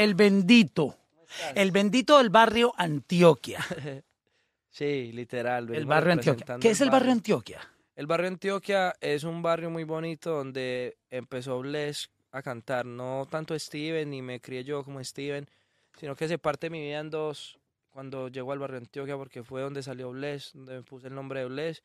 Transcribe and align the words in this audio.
el 0.00 0.14
bendito. 0.14 0.96
El 1.54 1.70
bendito 1.70 2.18
del 2.18 2.30
barrio 2.30 2.72
Antioquia. 2.76 3.64
Sí, 4.72 5.10
literal. 5.10 5.74
El 5.74 5.84
barrio 5.84 6.12
Antioquia. 6.12 6.56
¿Qué 6.60 6.70
es 6.70 6.80
el 6.80 6.90
barrio 6.90 7.10
Antioquia? 7.10 7.60
El 7.96 8.06
barrio 8.06 8.28
Antioquia 8.28 8.94
es 9.00 9.24
un 9.24 9.42
barrio 9.42 9.68
muy 9.68 9.82
bonito 9.82 10.30
donde 10.30 10.96
empezó 11.10 11.58
Bless 11.58 12.08
a 12.30 12.40
cantar. 12.40 12.86
No 12.86 13.26
tanto 13.28 13.58
Steven, 13.58 14.08
ni 14.08 14.22
me 14.22 14.40
crié 14.40 14.62
yo 14.62 14.84
como 14.84 15.02
Steven, 15.02 15.48
sino 15.98 16.14
que 16.14 16.28
se 16.28 16.38
parte 16.38 16.70
mi 16.70 16.80
vida 16.80 17.00
en 17.00 17.10
dos 17.10 17.58
cuando 17.90 18.28
llegó 18.28 18.52
al 18.52 18.60
barrio 18.60 18.78
Antioquia 18.78 19.16
porque 19.16 19.42
fue 19.42 19.60
donde 19.60 19.82
salió 19.82 20.12
Bless, 20.12 20.52
donde 20.54 20.76
me 20.76 20.82
puse 20.84 21.08
el 21.08 21.16
nombre 21.16 21.40
de 21.40 21.46
Bless. 21.46 21.82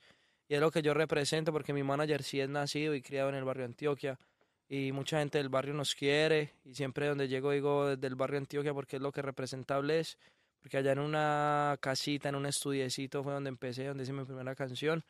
Y 0.47 0.53
es 0.53 0.61
lo 0.61 0.70
que 0.70 0.84
yo 0.84 0.94
represento 0.94 1.52
porque 1.52 1.73
mi 1.73 1.81
manager 1.81 2.22
sí 2.22 2.39
es 2.39 2.50
nacido 2.50 2.94
y 2.94 3.02
criado 3.02 3.30
en 3.30 3.36
el 3.36 3.45
barrio 3.45 3.66
Antioquia. 3.66 4.20
Y 4.67 4.91
mucha 4.91 5.19
gente 5.19 5.37
del 5.37 5.49
barrio 5.49 5.73
nos 5.73 5.93
quiere. 5.95 6.53
Y 6.65 6.73
siempre 6.73 7.07
donde 7.07 7.27
llego 7.27 7.51
digo 7.51 7.87
desde 7.87 8.07
el 8.07 8.15
barrio 8.15 8.39
Antioquia 8.39 8.73
porque 8.73 8.95
es 8.95 9.01
lo 9.01 9.11
que 9.11 9.21
representa 9.21 9.77
Bless. 9.79 10.17
Porque 10.61 10.77
allá 10.77 10.93
en 10.93 10.99
una 10.99 11.77
casita, 11.79 12.29
en 12.29 12.35
un 12.35 12.47
estudiecito 12.47 13.23
fue 13.23 13.33
donde 13.33 13.49
empecé, 13.49 13.85
donde 13.85 14.03
hice 14.03 14.13
mi 14.13 14.23
primera 14.25 14.55
canción. 14.55 15.03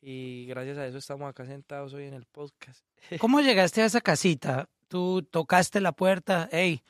Y 0.00 0.46
gracias 0.46 0.78
a 0.78 0.86
eso 0.86 0.98
estamos 0.98 1.28
acá 1.28 1.44
sentados 1.46 1.92
hoy 1.92 2.04
en 2.06 2.14
el 2.14 2.24
podcast. 2.24 2.84
¿Cómo 3.20 3.40
llegaste 3.40 3.82
a 3.82 3.86
esa 3.86 4.00
casita? 4.00 4.68
¿Tú 4.88 5.22
tocaste 5.22 5.80
la 5.80 5.92
puerta? 5.92 6.48
Hey, 6.50 6.82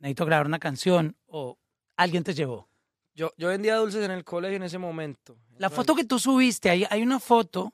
necesito 0.00 0.26
grabar 0.26 0.46
una 0.46 0.58
canción. 0.58 1.16
¿O 1.26 1.56
alguien 1.96 2.24
te 2.24 2.34
llevó? 2.34 2.68
Yo, 3.14 3.32
yo 3.36 3.48
vendía 3.48 3.76
dulces 3.76 4.04
en 4.04 4.10
el 4.10 4.24
colegio 4.24 4.56
en 4.56 4.62
ese 4.64 4.78
momento. 4.78 5.36
La 5.58 5.70
foto 5.70 5.94
que 5.94 6.04
tú 6.04 6.18
subiste, 6.18 6.70
hay, 6.70 6.84
hay 6.90 7.02
una 7.02 7.18
foto 7.18 7.72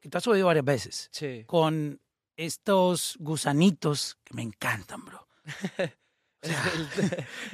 que 0.00 0.08
tú 0.08 0.18
has 0.18 0.24
subido 0.24 0.46
varias 0.46 0.64
veces 0.64 1.08
Sí. 1.10 1.42
con 1.46 2.00
estos 2.36 3.16
gusanitos 3.20 4.18
que 4.24 4.34
me 4.34 4.42
encantan, 4.42 5.04
bro. 5.04 5.26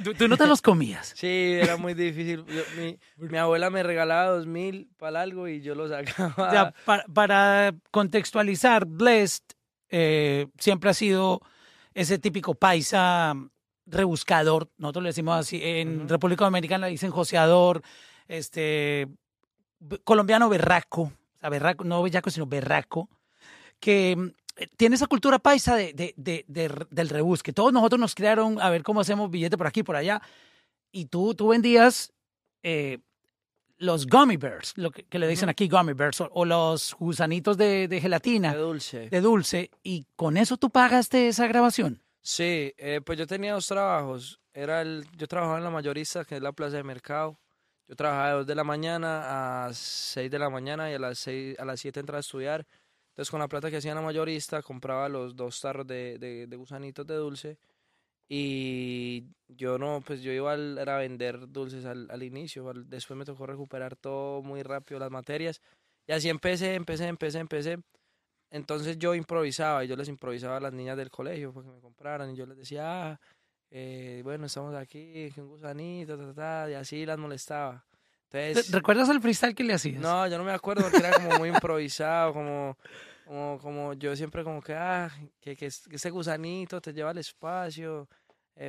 ¿Tú, 0.03 0.13
tú 0.15 0.27
no 0.27 0.35
te 0.37 0.47
los 0.47 0.61
comías? 0.61 1.13
Sí, 1.15 1.27
era 1.61 1.77
muy 1.77 1.93
difícil. 1.93 2.43
Yo- 2.45 2.63
mi, 2.77 2.99
mi 3.29 3.37
abuela 3.37 3.69
me 3.69 3.83
regalaba 3.83 4.25
dos 4.27 4.47
mil 4.47 4.89
para 4.97 5.21
algo 5.21 5.47
y 5.47 5.61
yo 5.61 5.75
lo 5.75 5.87
sacaba. 5.87 6.33
O 6.47 6.51
sea, 6.51 6.73
para, 6.85 7.05
para 7.05 7.75
contextualizar, 7.91 8.85
Blessed 8.85 9.43
eh, 9.89 10.47
siempre 10.57 10.89
ha 10.89 10.93
sido 10.93 11.41
ese 11.93 12.19
típico 12.19 12.53
paisa 12.55 13.33
rebuscador, 13.85 14.69
nosotros 14.77 15.03
le 15.03 15.09
decimos 15.09 15.37
así, 15.39 15.59
en. 15.63 16.07
República 16.07 16.45
Dominicana 16.45 16.87
le 16.87 16.91
dicen 16.91 17.11
joseador, 17.11 17.81
este, 18.27 19.07
colombiano 20.03 20.47
berraco, 20.49 21.01
o 21.03 21.39
sea, 21.39 21.49
berraco, 21.49 21.83
no 21.83 22.01
bellaco, 22.03 22.29
sino 22.29 22.45
berraco, 22.45 23.09
que 23.79 24.33
tiene 24.77 24.95
esa 24.95 25.07
cultura 25.07 25.39
paisa 25.39 25.75
de, 25.75 25.93
de- 25.93 26.13
de- 26.17 26.45
de- 26.47 26.85
del 26.89 27.09
rebusque. 27.09 27.53
Todos 27.53 27.71
nosotros 27.73 27.99
nos 27.99 28.15
crearon 28.15 28.59
a 28.61 28.69
ver 28.69 28.83
cómo 28.83 29.01
hacemos 29.01 29.29
billete 29.29 29.57
por 29.57 29.67
aquí, 29.67 29.83
por 29.83 29.95
allá, 29.95 30.21
y 30.91 31.05
tú, 31.05 31.33
tú 31.35 31.47
vendías 31.49 32.11
eh, 32.63 32.99
los 33.77 34.05
gummy 34.07 34.37
bears, 34.37 34.73
lo 34.77 34.91
que, 34.91 35.03
que 35.03 35.17
le 35.19 35.27
dicen 35.27 35.49
aquí 35.49 35.67
gummy 35.67 35.93
bears, 35.93 36.21
o, 36.21 36.29
o 36.33 36.45
los 36.45 36.95
gusanitos 36.99 37.57
de, 37.57 37.87
de 37.87 38.01
gelatina, 38.01 38.53
De 38.53 38.59
dulce. 38.59 39.09
de 39.09 39.21
dulce, 39.21 39.71
y 39.83 40.05
con 40.15 40.37
eso 40.37 40.57
tú 40.57 40.69
pagaste 40.69 41.27
esa 41.27 41.47
grabación. 41.47 42.01
Sí, 42.21 42.73
eh, 42.77 43.01
pues 43.03 43.17
yo 43.17 43.25
tenía 43.25 43.53
dos 43.53 43.65
trabajos. 43.67 44.39
Era 44.53 44.81
el, 44.81 45.07
yo 45.17 45.27
trabajaba 45.27 45.57
en 45.57 45.63
la 45.63 45.71
mayorista, 45.71 46.23
que 46.25 46.35
es 46.35 46.41
la 46.41 46.51
plaza 46.51 46.77
de 46.77 46.83
mercado. 46.83 47.39
Yo 47.87 47.95
trabajaba 47.95 48.27
de 48.29 48.33
2 48.35 48.47
de 48.47 48.55
la 48.55 48.63
mañana 48.63 49.65
a 49.65 49.73
6 49.73 50.29
de 50.29 50.37
la 50.39 50.49
mañana 50.49 50.91
y 50.91 50.93
a 50.93 50.99
las 50.99 51.17
6, 51.19 51.57
a 51.59 51.65
las 51.65 51.79
7 51.79 51.99
entraba 51.99 52.17
a 52.17 52.21
estudiar. 52.21 52.67
Entonces 53.11 53.31
con 53.31 53.39
la 53.41 53.47
plata 53.47 53.69
que 53.69 53.77
hacía 53.77 53.95
la 53.95 54.01
mayorista 54.01 54.61
compraba 54.61 55.09
los 55.09 55.35
dos 55.35 55.59
tarros 55.61 55.87
de, 55.87 56.17
de, 56.19 56.55
gusanitos 56.55 57.05
de 57.07 57.15
dulce. 57.15 57.57
Y 58.29 59.25
yo 59.49 59.77
no, 59.77 60.01
pues 60.05 60.21
yo 60.21 60.31
iba 60.31 60.53
al- 60.53 60.77
a 60.87 60.97
vender 60.97 61.49
dulces 61.51 61.85
al, 61.85 62.09
al 62.11 62.23
inicio. 62.23 62.71
después 62.73 63.17
me 63.17 63.25
tocó 63.25 63.45
recuperar 63.45 63.95
todo 63.97 64.41
muy 64.41 64.63
rápido 64.63 64.99
las 64.99 65.11
materias. 65.11 65.61
Y 66.07 66.13
así 66.13 66.29
empecé, 66.29 66.75
empecé, 66.75 67.07
empecé, 67.07 67.39
empecé. 67.39 67.79
Entonces 68.51 68.97
yo 68.99 69.15
improvisaba 69.15 69.83
y 69.85 69.87
yo 69.87 69.95
les 69.95 70.09
improvisaba 70.09 70.57
a 70.57 70.59
las 70.59 70.73
niñas 70.73 70.97
del 70.97 71.09
colegio 71.11 71.53
para 71.53 71.67
que 71.67 71.73
me 71.73 71.79
compraran 71.81 72.31
y 72.31 72.35
yo 72.35 72.45
les 72.45 72.57
decía, 72.57 73.11
ah, 73.13 73.19
eh, 73.71 74.21
bueno, 74.23 74.45
estamos 74.47 74.75
aquí, 74.75 75.31
un 75.37 75.47
gusanito, 75.49 76.17
ta", 76.33 76.69
y 76.69 76.73
así 76.73 77.05
las 77.05 77.17
molestaba. 77.17 77.85
Entonces, 78.33 78.71
¿Recuerdas 78.71 79.09
el 79.09 79.21
freestyle 79.21 79.53
que 79.55 79.63
le 79.63 79.73
hacías? 79.73 80.01
no, 80.01 80.27
yo 80.27 80.37
no 80.37 80.43
me 80.43 80.51
acuerdo 80.51 80.83
porque 80.83 80.99
era 80.99 81.13
como 81.15 81.37
muy 81.37 81.49
improvisado, 81.49 82.33
como, 82.33 82.77
como, 83.25 83.59
como 83.59 83.93
yo 83.93 84.15
siempre 84.15 84.43
como 84.43 84.61
que, 84.61 84.73
ah, 84.73 85.09
que, 85.41 85.55
que, 85.55 85.65
es- 85.67 85.87
que 85.87 85.95
ese 85.97 86.09
gusanito 86.09 86.79
te 86.81 86.93
lleva 86.93 87.09
al 87.11 87.17
espacio, 87.17 88.07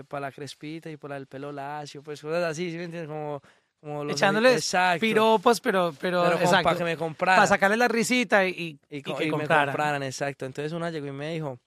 para 0.09 0.22
la 0.22 0.33
crespita 0.33 0.89
y 0.91 0.97
para 0.97 1.17
el 1.17 1.27
pelo 1.27 1.53
lacio, 1.53 2.03
pues 2.03 2.21
cosas 2.22 2.43
así, 2.45 2.71
¿sí 2.71 2.77
me 2.78 2.84
entiendes? 2.84 3.09
Como, 3.09 3.41
como 3.81 4.05
los- 4.05 4.17
Echándoles 4.17 4.55
exacto, 4.55 5.01
Piropos, 5.01 5.61
pero, 5.61 5.95
pero, 6.01 6.22
pero 6.22 6.34
exacto, 6.37 6.62
para 6.65 6.78
que 6.78 6.84
me 6.84 6.97
compraran. 6.97 7.39
para 7.41 7.47
sacarle 7.47 7.77
la 7.77 7.89
risita 7.89 8.47
y, 8.47 8.51
y, 8.51 8.78
y, 8.91 8.99
y 8.99 9.03
que 9.03 9.15
me 9.15 9.31
compraran. 9.31 9.67
compraran, 9.67 10.03
exacto. 10.03 10.47
Entonces 10.47 10.72
una 10.72 10.91
llegó 10.91 11.06
y 11.09 11.12
me 11.12 11.34
dijo, 11.34 11.59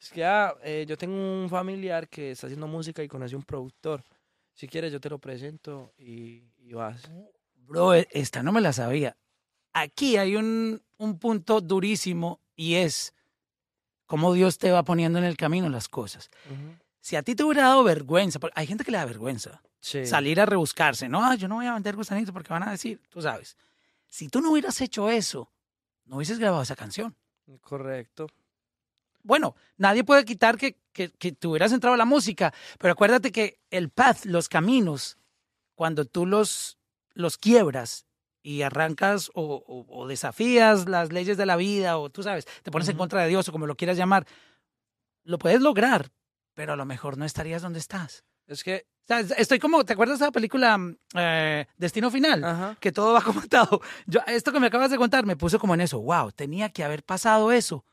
es 0.00 0.10
que 0.10 0.24
ah, 0.24 0.54
eh, 0.64 0.84
yo 0.88 0.96
tengo 0.96 1.14
un 1.14 1.48
familiar 1.48 2.08
que 2.08 2.32
está 2.32 2.46
haciendo 2.46 2.66
música 2.66 3.02
y 3.02 3.08
conoce 3.08 3.36
un 3.36 3.42
productor. 3.42 4.02
Si 4.54 4.66
quieres 4.66 4.90
yo 4.92 4.98
te 5.00 5.08
lo 5.10 5.18
presento 5.18 5.92
y, 5.98 6.42
y 6.58 6.72
vas. 6.72 7.08
Bro, 7.68 7.94
esta 7.94 8.42
no 8.42 8.50
me 8.52 8.60
la 8.60 8.72
sabía. 8.72 9.16
Aquí 9.74 10.16
hay 10.16 10.36
un, 10.36 10.82
un 10.96 11.18
punto 11.18 11.60
durísimo 11.60 12.40
y 12.56 12.76
es 12.76 13.14
cómo 14.06 14.32
Dios 14.32 14.56
te 14.58 14.70
va 14.72 14.82
poniendo 14.84 15.18
en 15.18 15.24
el 15.26 15.36
camino 15.36 15.68
las 15.68 15.88
cosas. 15.88 16.30
Si 17.00 17.14
a 17.16 17.22
ti 17.22 17.34
te 17.34 17.44
hubiera 17.44 17.62
dado 17.68 17.84
vergüenza, 17.84 18.40
porque 18.40 18.58
hay 18.58 18.66
gente 18.66 18.84
que 18.84 18.90
le 18.90 18.98
da 18.98 19.04
vergüenza 19.04 19.62
Sí. 19.80 20.04
salir 20.06 20.40
a 20.40 20.46
rebuscarse, 20.46 21.08
no, 21.08 21.22
"Ah, 21.24 21.36
yo 21.36 21.46
no 21.46 21.56
voy 21.56 21.66
a 21.66 21.74
vender 21.74 21.94
gusanitos 21.94 22.32
porque 22.32 22.52
van 22.52 22.64
a 22.66 22.70
decir, 22.72 23.00
tú 23.10 23.22
sabes. 23.22 23.56
Si 24.08 24.28
tú 24.28 24.40
no 24.40 24.50
hubieras 24.50 24.80
hecho 24.80 25.08
eso, 25.10 25.52
no 26.06 26.16
hubieses 26.16 26.38
grabado 26.38 26.62
esa 26.62 26.74
canción. 26.74 27.14
Correcto. 27.60 28.26
Bueno, 29.22 29.54
nadie 29.76 30.04
puede 30.04 30.24
quitar 30.24 30.56
que, 30.56 30.78
que, 30.92 31.10
que 31.10 31.32
te 31.32 31.46
hubieras 31.46 31.70
entrado 31.72 31.94
a 31.94 31.98
la 31.98 32.06
música, 32.06 32.52
pero 32.78 32.92
acuérdate 32.92 33.30
que 33.30 33.60
el 33.70 33.90
path, 33.90 34.24
los 34.24 34.48
caminos, 34.48 35.18
cuando 35.74 36.06
tú 36.06 36.24
los, 36.26 36.77
los 37.18 37.36
quiebras 37.36 38.06
y 38.42 38.62
arrancas 38.62 39.30
o, 39.34 39.42
o- 39.66 39.86
o 39.88 40.06
desafías 40.06 40.88
las 40.88 41.12
leyes 41.12 41.36
de 41.36 41.46
la 41.46 41.56
vida 41.56 41.98
o 41.98 42.10
tú 42.10 42.22
sabes, 42.22 42.46
te 42.62 42.70
pones 42.70 42.88
en 42.88 42.96
contra 42.96 43.22
de 43.22 43.28
Dios 43.28 43.48
o 43.48 43.52
como 43.52 43.66
lo 43.66 43.74
quieras 43.76 43.96
llamar, 43.96 44.24
lo 45.24 45.38
puedes 45.38 45.60
lograr, 45.60 46.10
pero 46.54 46.74
a 46.74 46.76
lo 46.76 46.84
mejor 46.84 47.18
no 47.18 47.24
estarías 47.24 47.60
donde 47.62 47.80
estás. 47.80 48.24
Es 48.46 48.62
que, 48.62 48.86
estoy 49.36 49.58
como, 49.58 49.84
¿te 49.84 49.94
acuerdas 49.94 50.20
de 50.20 50.26
la 50.26 50.30
película 50.32 50.78
mm, 50.78 50.96
eh, 51.16 51.66
Destino 51.76 52.10
Final? 52.10 52.44
ajá. 52.44 52.76
que 52.80 52.92
todo 52.92 53.12
va 53.14 53.20
como 53.24 53.40
atado. 53.40 53.80
Yo, 54.06 54.20
esto 54.28 54.52
que 54.52 54.60
me 54.60 54.68
acabas 54.68 54.90
de 54.92 54.96
contar 54.96 55.26
me 55.26 55.36
puso 55.36 55.58
como 55.58 55.74
en 55.74 55.80
eso. 55.80 55.98
Wow, 56.00 56.30
tenía 56.32 56.70
que 56.70 56.84
haber 56.84 57.02
pasado 57.02 57.50
eso. 57.52 57.84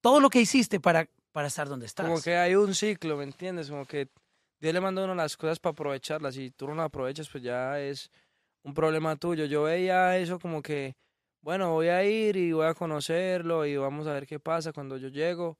Todo 0.00 0.20
lo 0.20 0.28
que 0.30 0.40
hiciste 0.40 0.80
para, 0.80 1.08
para 1.32 1.48
estar 1.48 1.68
donde 1.68 1.86
estás. 1.86 2.06
Como 2.06 2.20
que 2.20 2.36
hay 2.36 2.54
un 2.56 2.74
ciclo, 2.74 3.16
¿me 3.16 3.24
entiendes? 3.24 3.70
Como 3.70 3.86
que 3.86 4.08
Dios 4.60 4.72
le 4.74 4.80
manda 4.80 5.02
a 5.02 5.04
uno 5.04 5.14
las 5.14 5.36
cosas 5.36 5.58
para 5.58 5.72
aprovecharlas. 5.72 6.34
Si 6.34 6.50
tú 6.50 6.66
no 6.68 6.74
las 6.74 6.86
aprovechas, 6.86 7.28
pues 7.28 7.42
ya 7.44 7.80
es 7.80 8.10
un 8.62 8.74
problema 8.74 9.16
tuyo. 9.16 9.44
Yo 9.46 9.64
veía 9.64 10.18
eso 10.18 10.38
como 10.38 10.62
que, 10.62 10.96
bueno, 11.40 11.72
voy 11.72 11.88
a 11.88 12.04
ir 12.04 12.36
y 12.36 12.52
voy 12.52 12.66
a 12.66 12.74
conocerlo 12.74 13.66
y 13.66 13.76
vamos 13.76 14.06
a 14.06 14.12
ver 14.14 14.26
qué 14.26 14.40
pasa 14.40 14.72
cuando 14.72 14.96
yo 14.98 15.08
llego. 15.08 15.58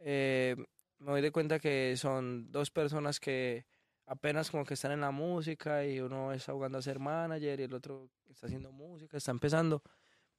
eh, 0.00 0.56
me 1.00 1.12
doy 1.12 1.20
de 1.22 1.30
cuenta 1.32 1.58
que 1.60 1.96
son 1.96 2.50
dos 2.50 2.70
personas 2.70 3.20
que 3.20 3.64
apenas 4.06 4.50
como 4.50 4.64
que 4.64 4.74
están 4.74 4.92
en 4.92 5.00
la 5.02 5.10
música 5.12 5.84
y 5.86 6.00
uno 6.00 6.32
está 6.32 6.52
jugando 6.52 6.78
a 6.78 6.82
ser 6.82 6.98
manager 6.98 7.60
y 7.60 7.64
el 7.64 7.74
otro 7.74 8.10
está 8.28 8.46
haciendo 8.46 8.72
música, 8.72 9.16
está 9.16 9.30
empezando. 9.30 9.82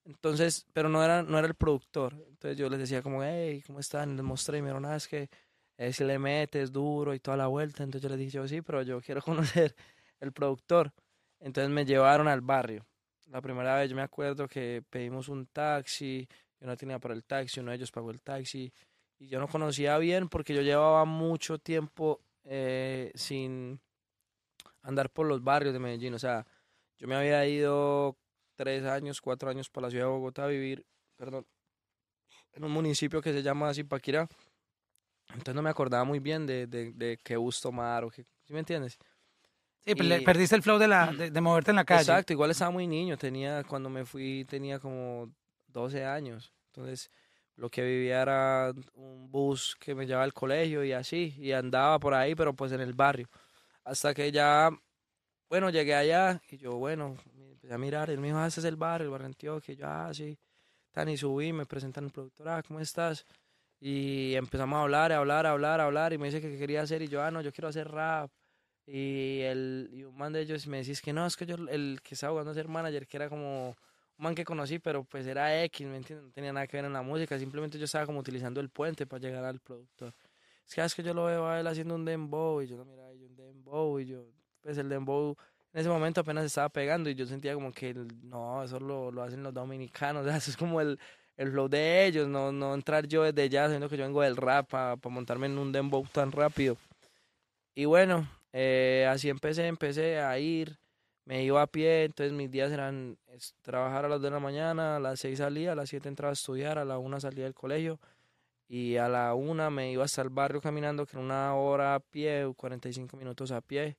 Entonces, 0.05 0.65
pero 0.73 0.89
no 0.89 1.03
era, 1.03 1.23
no 1.23 1.37
era 1.37 1.47
el 1.47 1.55
productor. 1.55 2.13
Entonces 2.29 2.57
yo 2.57 2.69
les 2.69 2.79
decía 2.79 3.01
como, 3.01 3.23
hey, 3.23 3.63
¿cómo 3.67 3.79
están? 3.79 4.15
Les 4.15 4.25
mostré 4.25 4.57
y 4.59 4.61
me 4.61 4.67
dijeron, 4.69 4.85
"Ah, 4.85 4.95
es 4.95 5.07
que 5.07 5.29
eh, 5.79 5.93
si 5.93 6.03
le 6.03 6.19
metes 6.19 6.73
duro 6.73 7.13
y 7.13 7.19
toda 7.21 7.37
la 7.37 7.47
vuelta. 7.47 7.83
Entonces 7.83 8.03
yo 8.03 8.09
les 8.09 8.19
dije, 8.19 8.31
yo 8.31 8.47
sí, 8.47 8.61
pero 8.61 8.83
yo 8.83 8.99
quiero 9.01 9.21
conocer 9.23 9.75
el 10.19 10.33
productor. 10.33 10.91
Entonces 11.39 11.71
me 11.71 11.85
llevaron 11.85 12.27
al 12.27 12.41
barrio. 12.41 12.85
La 13.27 13.41
primera 13.41 13.75
vez 13.77 13.89
yo 13.89 13.95
me 13.95 14.01
acuerdo 14.01 14.47
que 14.47 14.83
pedimos 14.89 15.29
un 15.29 15.45
taxi, 15.47 16.27
yo 16.59 16.67
no 16.67 16.75
tenía 16.75 16.99
para 16.99 17.13
el 17.13 17.23
taxi, 17.23 17.61
uno 17.61 17.71
de 17.71 17.77
ellos 17.77 17.91
pagó 17.91 18.11
el 18.11 18.21
taxi 18.21 18.73
y 19.19 19.27
yo 19.27 19.39
no 19.39 19.47
conocía 19.47 19.97
bien 19.99 20.27
porque 20.27 20.53
yo 20.53 20.61
llevaba 20.61 21.05
mucho 21.05 21.59
tiempo 21.59 22.21
eh, 22.43 23.11
sin 23.15 23.79
andar 24.81 25.09
por 25.11 25.27
los 25.27 25.41
barrios 25.43 25.71
de 25.73 25.79
Medellín. 25.79 26.13
O 26.13 26.19
sea, 26.19 26.45
yo 26.97 27.07
me 27.07 27.15
había 27.15 27.45
ido 27.47 28.17
tres 28.55 28.83
años, 28.83 29.21
cuatro 29.21 29.49
años 29.49 29.69
para 29.69 29.87
la 29.87 29.91
ciudad 29.91 30.05
de 30.05 30.11
Bogotá 30.11 30.43
a 30.43 30.47
vivir, 30.47 30.85
perdón, 31.15 31.45
en 32.51 32.65
un 32.65 32.71
municipio 32.71 33.21
que 33.21 33.31
se 33.31 33.43
llama 33.43 33.73
Zipaquirá. 33.73 34.27
Entonces 35.29 35.55
no 35.55 35.61
me 35.61 35.69
acordaba 35.69 36.03
muy 36.03 36.19
bien 36.19 36.45
de, 36.45 36.67
de, 36.67 36.91
de 36.93 37.17
qué 37.23 37.37
bus 37.37 37.61
tomar 37.61 38.03
o 38.03 38.09
qué, 38.09 38.23
¿sí 38.45 38.53
me 38.53 38.59
entiendes? 38.59 38.97
Sí, 39.85 39.93
le- 39.95 40.17
y- 40.17 40.25
perdiste 40.25 40.55
el 40.55 40.61
flow 40.63 40.77
de, 40.77 40.87
la, 40.87 41.11
de, 41.13 41.31
de 41.31 41.41
moverte 41.41 41.71
en 41.71 41.75
la 41.77 41.85
calle. 41.85 42.01
Exacto, 42.01 42.33
igual 42.33 42.51
estaba 42.51 42.71
muy 42.71 42.87
niño, 42.87 43.17
tenía, 43.17 43.63
cuando 43.63 43.89
me 43.89 44.05
fui 44.05 44.45
tenía 44.45 44.79
como 44.79 45.31
12 45.67 46.05
años. 46.05 46.53
Entonces 46.67 47.09
lo 47.55 47.69
que 47.69 47.83
vivía 47.83 48.21
era 48.21 48.71
un 48.93 49.29
bus 49.31 49.75
que 49.79 49.95
me 49.95 50.05
llevaba 50.05 50.23
al 50.23 50.33
colegio 50.33 50.83
y 50.83 50.93
así, 50.93 51.35
y 51.37 51.51
andaba 51.51 51.99
por 51.99 52.13
ahí, 52.13 52.35
pero 52.35 52.53
pues 52.53 52.71
en 52.71 52.81
el 52.81 52.93
barrio. 52.93 53.27
Hasta 53.83 54.13
que 54.13 54.31
ya, 54.31 54.69
bueno, 55.49 55.69
llegué 55.69 55.95
allá 55.95 56.41
y 56.49 56.57
yo, 56.57 56.73
bueno, 56.73 57.17
me 57.35 57.51
empecé 57.51 57.73
a 57.73 57.77
mirar, 57.77 58.09
él 58.09 58.19
me 58.19 58.27
dijo, 58.27 58.39
ah, 58.39 58.47
este 58.47 58.61
es 58.61 58.65
el 58.65 58.75
barrio, 58.77 59.05
el 59.05 59.11
barrio 59.11 59.27
Antioquia, 59.27 59.73
y 59.73 59.77
yo, 59.77 59.87
ah, 59.87 60.11
sí, 60.13 60.37
tan 60.91 61.09
y 61.09 61.17
subí, 61.17 61.53
me 61.53 61.65
presentan 61.65 62.05
el 62.05 62.11
productor, 62.11 62.49
ah, 62.49 62.63
¿cómo 62.67 62.79
estás? 62.79 63.25
Y 63.79 64.35
empezamos 64.35 64.77
a 64.77 64.81
hablar, 64.81 65.11
a 65.11 65.17
hablar, 65.17 65.45
a 65.45 65.51
hablar, 65.51 65.79
a 65.79 65.85
hablar, 65.85 66.13
y 66.13 66.17
me 66.17 66.27
dice 66.27 66.41
que 66.41 66.57
quería 66.57 66.81
hacer, 66.81 67.01
y 67.01 67.07
yo, 67.07 67.23
ah, 67.23 67.31
no, 67.31 67.41
yo 67.41 67.51
quiero 67.51 67.69
hacer 67.69 67.89
rap. 67.89 68.29
Y, 68.85 69.41
el, 69.41 69.89
y 69.93 70.03
un 70.03 70.17
man 70.17 70.33
de 70.33 70.41
ellos 70.41 70.65
me 70.67 70.77
decís 70.77 71.01
que 71.01 71.13
no, 71.13 71.25
es 71.25 71.37
que 71.37 71.45
yo, 71.45 71.55
el 71.69 71.99
que 72.03 72.15
estaba 72.15 72.31
jugando 72.31 72.51
a 72.51 72.55
ser 72.55 72.67
manager, 72.67 73.07
que 73.07 73.17
era 73.17 73.29
como 73.29 73.69
un 73.69 73.75
man 74.17 74.35
que 74.35 74.43
conocí, 74.43 74.79
pero 74.79 75.03
pues 75.03 75.27
era 75.27 75.63
X, 75.65 75.87
¿me 75.87 75.97
entiendes? 75.97 76.25
No 76.25 76.31
tenía 76.31 76.51
nada 76.51 76.67
que 76.67 76.77
ver 76.77 76.85
en 76.85 76.93
la 76.93 77.01
música, 77.03 77.37
simplemente 77.37 77.77
yo 77.77 77.85
estaba 77.85 78.05
como 78.05 78.19
utilizando 78.19 78.59
el 78.59 78.69
puente 78.69 79.05
para 79.05 79.21
llegar 79.21 79.45
al 79.45 79.59
productor. 79.59 80.13
Es 80.65 80.73
que, 80.73 80.81
ah, 80.81 80.85
es 80.85 80.95
que 80.95 81.03
yo 81.03 81.13
lo 81.13 81.25
veo 81.25 81.47
a 81.47 81.59
él 81.59 81.67
haciendo 81.67 81.95
un 81.95 82.03
dembow 82.03 82.61
y 82.61 82.67
yo 82.67 82.77
lo 82.77 82.85
miraba 82.85 83.13
y 83.13 83.19
yo 83.19 83.27
un 83.27 83.35
dembow 83.35 83.99
y 83.99 84.05
yo, 84.05 84.25
pues 84.61 84.77
el 84.77 84.89
dembow 84.89 85.35
en 85.71 85.81
ese 85.81 85.89
momento 85.89 86.21
apenas 86.21 86.45
estaba 86.45 86.69
pegando 86.69 87.09
y 87.09 87.15
yo 87.15 87.25
sentía 87.25 87.53
como 87.53 87.71
que 87.71 87.93
no, 87.93 88.63
eso 88.63 88.79
lo, 88.79 89.11
lo 89.11 89.21
hacen 89.23 89.43
los 89.43 89.53
dominicanos, 89.53 90.25
eso 90.27 90.51
es 90.51 90.57
como 90.57 90.81
el, 90.81 90.99
el 91.39 91.51
flow 91.51 91.69
de 91.69 92.05
ellos, 92.05 92.27
no, 92.27 92.51
no 92.51 92.75
entrar 92.75 93.07
yo 93.07 93.23
desde 93.23 93.49
ya, 93.49 93.67
siendo 93.67 93.89
que 93.89 93.97
yo 93.97 94.03
vengo 94.03 94.21
del 94.21 94.37
rap 94.37 94.69
para 94.69 94.97
montarme 95.09 95.47
en 95.47 95.57
un 95.57 95.71
dembow 95.71 96.05
tan 96.11 96.31
rápido. 96.31 96.77
Y 97.73 97.85
bueno, 97.85 98.27
eh, 98.53 99.07
así 99.09 99.29
empecé, 99.29 99.65
empecé 99.67 100.19
a 100.19 100.37
ir 100.37 100.77
me 101.29 101.43
iba 101.43 101.61
a 101.61 101.67
pie, 101.67 102.05
entonces 102.05 102.33
mis 102.33 102.49
días 102.49 102.71
eran 102.71 103.15
trabajar 103.61 104.03
a 104.03 104.09
las 104.09 104.19
2 104.19 104.23
de 104.23 104.31
la 104.31 104.39
mañana, 104.39 104.95
a 104.95 104.99
las 104.99 105.19
6 105.19 105.37
salía, 105.37 105.73
a 105.73 105.75
las 105.75 105.89
7 105.89 106.09
entraba 106.09 106.31
a 106.31 106.33
estudiar, 106.33 106.79
a 106.79 106.85
la 106.85 106.97
1 106.97 107.19
salía 107.19 107.43
del 107.43 107.53
colegio 107.53 107.99
y 108.67 108.95
a 108.95 109.07
la 109.07 109.35
1 109.35 109.69
me 109.69 109.91
iba 109.91 110.03
hasta 110.03 110.23
el 110.23 110.29
barrio 110.29 110.59
caminando, 110.59 111.05
que 111.05 111.11
era 111.17 111.23
una 111.23 111.53
hora 111.53 111.93
a 111.93 111.99
pie, 111.99 112.51
45 112.57 113.15
minutos 113.15 113.51
a 113.51 113.61
pie, 113.61 113.95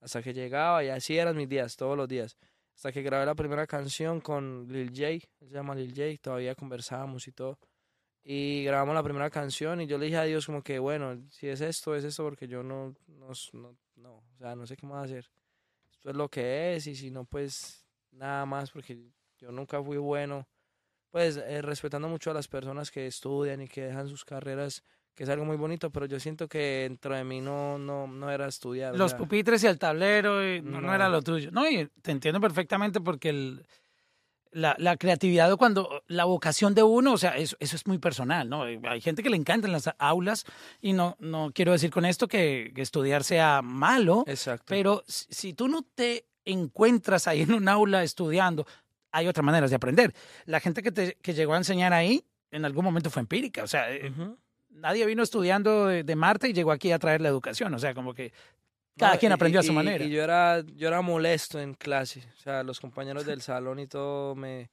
hasta 0.00 0.22
que 0.22 0.32
llegaba 0.32 0.84
y 0.84 0.88
así 0.88 1.18
eran 1.18 1.36
mis 1.36 1.48
días, 1.48 1.74
todos 1.76 1.96
los 1.96 2.06
días. 2.06 2.36
Hasta 2.78 2.92
que 2.92 3.02
grabé 3.02 3.26
la 3.26 3.34
primera 3.34 3.66
canción 3.66 4.20
con 4.20 4.68
Lil 4.68 4.90
J, 4.90 5.28
se 5.40 5.52
llama 5.52 5.74
Lil 5.74 5.90
J, 5.90 6.16
todavía 6.22 6.54
conversábamos 6.54 7.26
y 7.26 7.32
todo. 7.32 7.58
Y 8.22 8.62
grabamos 8.64 8.94
la 8.94 9.02
primera 9.02 9.28
canción 9.30 9.80
y 9.80 9.86
yo 9.86 9.98
le 9.98 10.06
dije 10.06 10.18
a 10.18 10.22
Dios 10.22 10.46
como 10.46 10.62
que, 10.62 10.78
bueno, 10.78 11.20
si 11.30 11.48
es 11.48 11.60
esto, 11.60 11.94
es 11.94 12.04
esto, 12.04 12.22
porque 12.22 12.48
yo 12.48 12.62
no, 12.62 12.94
no, 13.08 13.32
no, 13.52 13.76
no 13.96 14.14
o 14.14 14.36
sea, 14.38 14.54
no 14.54 14.66
sé 14.66 14.76
qué 14.76 14.86
más 14.86 15.04
hacer 15.04 15.28
esto 15.98 16.10
es 16.10 16.16
lo 16.16 16.28
que 16.28 16.76
es 16.76 16.86
y 16.86 16.94
si 16.94 17.10
no, 17.10 17.24
pues 17.24 17.84
nada 18.12 18.46
más, 18.46 18.70
porque 18.70 19.10
yo 19.38 19.50
nunca 19.50 19.82
fui 19.82 19.96
bueno, 19.96 20.46
pues 21.10 21.36
eh, 21.36 21.60
respetando 21.60 22.08
mucho 22.08 22.30
a 22.30 22.34
las 22.34 22.46
personas 22.46 22.90
que 22.92 23.06
estudian 23.06 23.62
y 23.62 23.68
que 23.68 23.86
dejan 23.86 24.08
sus 24.08 24.24
carreras, 24.24 24.84
que 25.18 25.24
es 25.24 25.30
algo 25.30 25.44
muy 25.44 25.56
bonito, 25.56 25.90
pero 25.90 26.06
yo 26.06 26.20
siento 26.20 26.46
que 26.46 26.86
dentro 26.88 27.12
de 27.12 27.24
mí 27.24 27.40
no, 27.40 27.76
no, 27.76 28.06
no 28.06 28.30
era 28.30 28.46
estudiar. 28.46 28.94
Los 28.94 29.14
pupitres 29.14 29.64
y 29.64 29.66
el 29.66 29.76
tablero 29.76 30.40
no, 30.62 30.80
no, 30.80 30.94
era 30.94 31.08
lo 31.08 31.22
tuyo. 31.22 31.50
No, 31.50 31.68
y 31.68 31.88
te 32.02 32.12
entiendo 32.12 32.40
perfectamente 32.40 33.00
porque 33.00 33.30
el, 33.30 33.66
la, 34.52 34.76
la, 34.78 34.96
creatividad 34.96 35.56
cuando 35.56 36.04
la 36.06 36.24
vocación 36.24 36.72
de 36.72 36.84
uno, 36.84 37.14
o 37.14 37.18
sea, 37.18 37.36
eso, 37.36 37.56
eso, 37.58 37.74
es 37.74 37.84
muy 37.88 37.98
personal, 37.98 38.48
¿no? 38.48 38.62
Hay 38.62 39.00
gente 39.00 39.24
que 39.24 39.28
le 39.28 39.36
encanta 39.36 39.66
en 39.66 39.72
las 39.72 39.90
aulas 39.98 40.44
y 40.80 40.92
no, 40.92 41.16
no 41.18 41.50
quiero 41.52 41.72
decir 41.72 41.90
con 41.90 42.04
esto 42.04 42.28
que, 42.28 42.72
estudiar 42.76 43.24
sea 43.24 43.60
malo, 43.60 44.22
Exacto. 44.28 44.66
pero 44.68 45.02
si, 45.08 45.52
tú 45.52 45.66
no 45.66 45.82
te 45.82 46.26
encuentras 46.44 47.26
ahí 47.26 47.42
en 47.42 47.54
un 47.54 47.68
aula 47.68 48.04
estudiando, 48.04 48.68
hay 49.10 49.26
otras 49.26 49.44
maneras 49.44 49.70
de 49.70 49.74
aprender. 49.74 50.14
La 50.44 50.60
gente 50.60 50.80
que, 50.80 50.92
te, 50.92 51.16
que 51.16 51.34
llegó 51.34 51.54
a 51.54 51.56
enseñar 51.56 51.92
ahí 51.92 52.24
en 52.52 52.64
algún 52.64 52.84
momento 52.84 53.10
fue 53.10 53.18
empírica, 53.18 53.64
o 53.64 53.66
sea, 53.66 53.92
eh, 53.92 54.12
nadie 54.70 55.06
vino 55.06 55.22
estudiando 55.22 55.86
de, 55.86 56.04
de, 56.04 56.16
Marte 56.16 56.48
y 56.48 56.52
llegó 56.52 56.72
aquí 56.72 56.92
a 56.92 56.98
traer 56.98 57.20
la 57.20 57.28
educación, 57.28 57.72
o 57.74 57.78
sea, 57.78 57.94
como 57.94 58.14
que 58.14 58.32
cada 58.98 59.16
quien 59.16 59.32
aprendió 59.32 59.60
a 59.60 59.62
su 59.62 59.72
manera. 59.72 60.04
Y 60.04 60.10
yo 60.10 60.22
era, 60.22 60.60
yo 60.60 60.88
era 60.88 61.00
molesto 61.00 61.58
en 61.60 61.74
clase. 61.74 62.22
O 62.36 62.40
sea, 62.40 62.62
los 62.62 62.80
compañeros 62.80 63.24
del 63.24 63.40
salón 63.40 63.78
y 63.78 63.86
todo 63.86 64.34
me, 64.34 64.70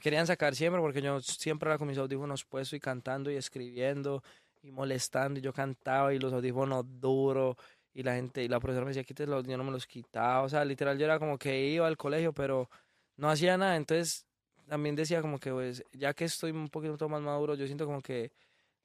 querían 0.00 0.26
sacar 0.26 0.54
siempre 0.54 0.80
porque 0.80 1.00
yo 1.00 1.20
siempre 1.20 1.70
era 1.70 1.78
con 1.78 1.88
mis 1.88 1.98
audífonos 1.98 2.44
puestos 2.44 2.76
y 2.76 2.80
cantando 2.80 3.30
y 3.30 3.36
escribiendo 3.36 4.22
y 4.62 4.70
molestando. 4.70 5.38
Y 5.38 5.42
yo 5.42 5.52
cantaba 5.52 6.12
y 6.12 6.18
los 6.18 6.32
audífonos 6.32 6.84
duros. 7.00 7.56
Y 7.94 8.02
la 8.02 8.14
gente, 8.14 8.44
y 8.44 8.48
la 8.48 8.60
profesora 8.60 8.84
me 8.84 8.90
decía, 8.90 9.04
quítelos, 9.04 9.44
yo 9.46 9.56
no 9.56 9.64
me 9.64 9.72
los 9.72 9.86
quitaba. 9.86 10.42
O 10.42 10.48
sea, 10.48 10.64
literal, 10.64 10.98
yo 10.98 11.04
era 11.04 11.18
como 11.18 11.38
que 11.38 11.66
iba 11.68 11.86
al 11.86 11.96
colegio, 11.96 12.32
pero 12.32 12.68
no 13.16 13.30
hacía 13.30 13.56
nada. 13.56 13.76
Entonces, 13.76 14.26
también 14.68 14.94
decía 14.94 15.20
como 15.20 15.38
que, 15.38 15.50
pues, 15.50 15.82
ya 15.92 16.14
que 16.14 16.24
estoy 16.24 16.52
un 16.52 16.68
poquito 16.68 17.08
más 17.08 17.22
maduro, 17.22 17.54
yo 17.54 17.66
siento 17.66 17.86
como 17.86 18.00
que 18.00 18.30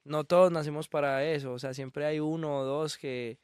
no 0.04 0.24
todos 0.24 0.52
nacimos 0.52 0.88
para 0.88 1.24
eso. 1.24 1.52
O 1.52 1.58
sea, 1.58 1.74
siempre 1.74 2.06
hay 2.06 2.20
uno 2.20 2.58
o 2.58 2.64
dos 2.64 2.98
que 2.98 3.38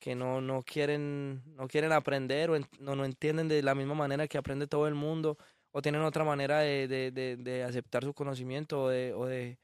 que 0.00 0.14
no, 0.14 0.40
no, 0.40 0.62
quieren, 0.62 1.42
no 1.56 1.68
quieren 1.68 1.92
aprender 1.92 2.50
o 2.50 2.58
no, 2.80 2.96
no 2.96 3.04
entienden 3.04 3.48
de 3.48 3.62
la 3.62 3.74
misma 3.74 3.94
manera 3.94 4.26
que 4.26 4.38
aprende 4.38 4.66
todo 4.66 4.88
el 4.88 4.94
mundo 4.94 5.36
o 5.72 5.82
tienen 5.82 6.02
otra 6.02 6.24
manera 6.24 6.60
de, 6.60 6.88
de, 6.88 7.36
de, 7.36 7.62
aceptar 7.62 8.02
su 8.02 8.14
conocimiento 8.14 8.84
o 8.84 8.88
de, 8.88 9.12
o 9.12 9.26
de, 9.26 9.58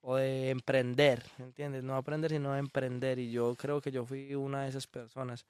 o 0.00 0.16
de 0.16 0.50
emprender, 0.50 1.22
¿entiendes? 1.38 1.84
No 1.84 1.94
aprender 1.94 2.32
sino 2.32 2.56
emprender 2.56 3.18
y 3.18 3.30
yo 3.30 3.54
creo 3.54 3.80
que 3.80 3.92
yo 3.92 4.04
fui 4.06 4.34
una 4.34 4.64
de 4.64 4.70
esas 4.70 4.86
personas. 4.86 5.44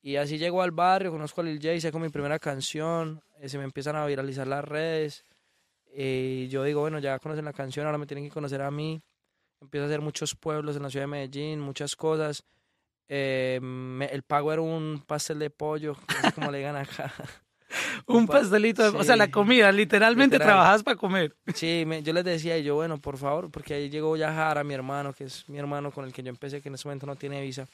Y 0.00 0.16
así 0.16 0.38
llego 0.38 0.62
al 0.62 0.70
barrio, 0.70 1.10
conozco 1.10 1.40
a 1.40 1.44
Lil 1.44 1.60
J, 1.60 1.80
saco 1.80 1.98
mi 1.98 2.10
primera 2.10 2.38
canción, 2.38 3.22
eh, 3.40 3.48
se 3.48 3.58
me 3.58 3.64
empiezan 3.64 3.96
a 3.96 4.06
viralizar 4.06 4.46
las 4.46 4.64
redes 4.64 5.24
y 5.92 6.48
yo 6.48 6.62
digo, 6.62 6.80
bueno, 6.80 7.00
ya 7.00 7.18
conocen 7.18 7.44
la 7.44 7.52
canción, 7.52 7.86
ahora 7.86 7.98
me 7.98 8.06
tienen 8.06 8.24
que 8.24 8.30
conocer 8.30 8.62
a 8.62 8.70
mí. 8.70 9.02
Empiezo 9.60 9.84
a 9.84 9.86
hacer 9.86 10.00
muchos 10.00 10.34
pueblos 10.34 10.76
en 10.76 10.82
la 10.82 10.90
ciudad 10.90 11.04
de 11.04 11.08
Medellín, 11.08 11.60
muchas 11.60 11.96
cosas 11.96 12.44
eh, 13.08 13.60
el 14.10 14.22
pago 14.22 14.52
era 14.52 14.62
un 14.62 15.02
pastel 15.06 15.38
de 15.38 15.50
pollo, 15.50 15.96
como 16.34 16.50
le 16.50 16.58
digan 16.58 16.76
acá. 16.76 17.12
un 18.06 18.26
pastelito, 18.26 18.96
o 18.96 19.04
sea, 19.04 19.16
la 19.16 19.30
comida, 19.30 19.70
literalmente 19.72 20.38
trabajabas 20.38 20.82
para 20.82 20.96
comer. 20.96 21.36
Sí, 21.54 21.84
yo 22.02 22.12
les 22.12 22.24
decía, 22.24 22.56
y 22.58 22.64
yo, 22.64 22.76
bueno, 22.76 23.00
por 23.00 23.18
favor, 23.18 23.50
porque 23.50 23.74
ahí 23.74 23.90
llegó 23.90 24.16
Yahara, 24.16 24.64
mi 24.64 24.74
hermano, 24.74 25.12
que 25.12 25.24
es 25.24 25.48
mi 25.48 25.58
hermano 25.58 25.90
con 25.90 26.04
el 26.04 26.12
que 26.12 26.22
yo 26.22 26.30
empecé, 26.30 26.62
que 26.62 26.68
en 26.68 26.74
ese 26.74 26.88
momento 26.88 27.06
no 27.06 27.16
tiene 27.16 27.40
visa. 27.42 27.66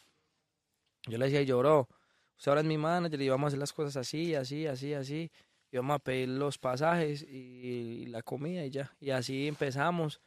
Yo 1.07 1.17
le 1.17 1.27
decía, 1.27 1.43
yo, 1.43 1.59
bro, 1.59 1.89
usted 2.37 2.51
ahora 2.51 2.61
es 2.61 2.67
mi 2.67 2.77
manager 2.77 3.21
y 3.21 3.29
vamos 3.29 3.47
a 3.47 3.49
hacer 3.49 3.59
las 3.59 3.73
cosas 3.73 3.97
así, 3.97 4.35
así, 4.35 4.67
así, 4.67 4.95
así. 4.95 5.31
Y 5.73 5.77
vamos 5.77 5.95
a 5.95 5.99
pedir 6.01 6.29
los 6.29 6.59
pasajes 6.59 7.23
y, 7.23 8.03
y 8.03 8.07
la 8.07 8.23
comida 8.23 8.65
y 8.65 8.71
ya. 8.71 8.93
Y 8.99 9.11
así 9.11 9.47
empezamos. 9.47 10.21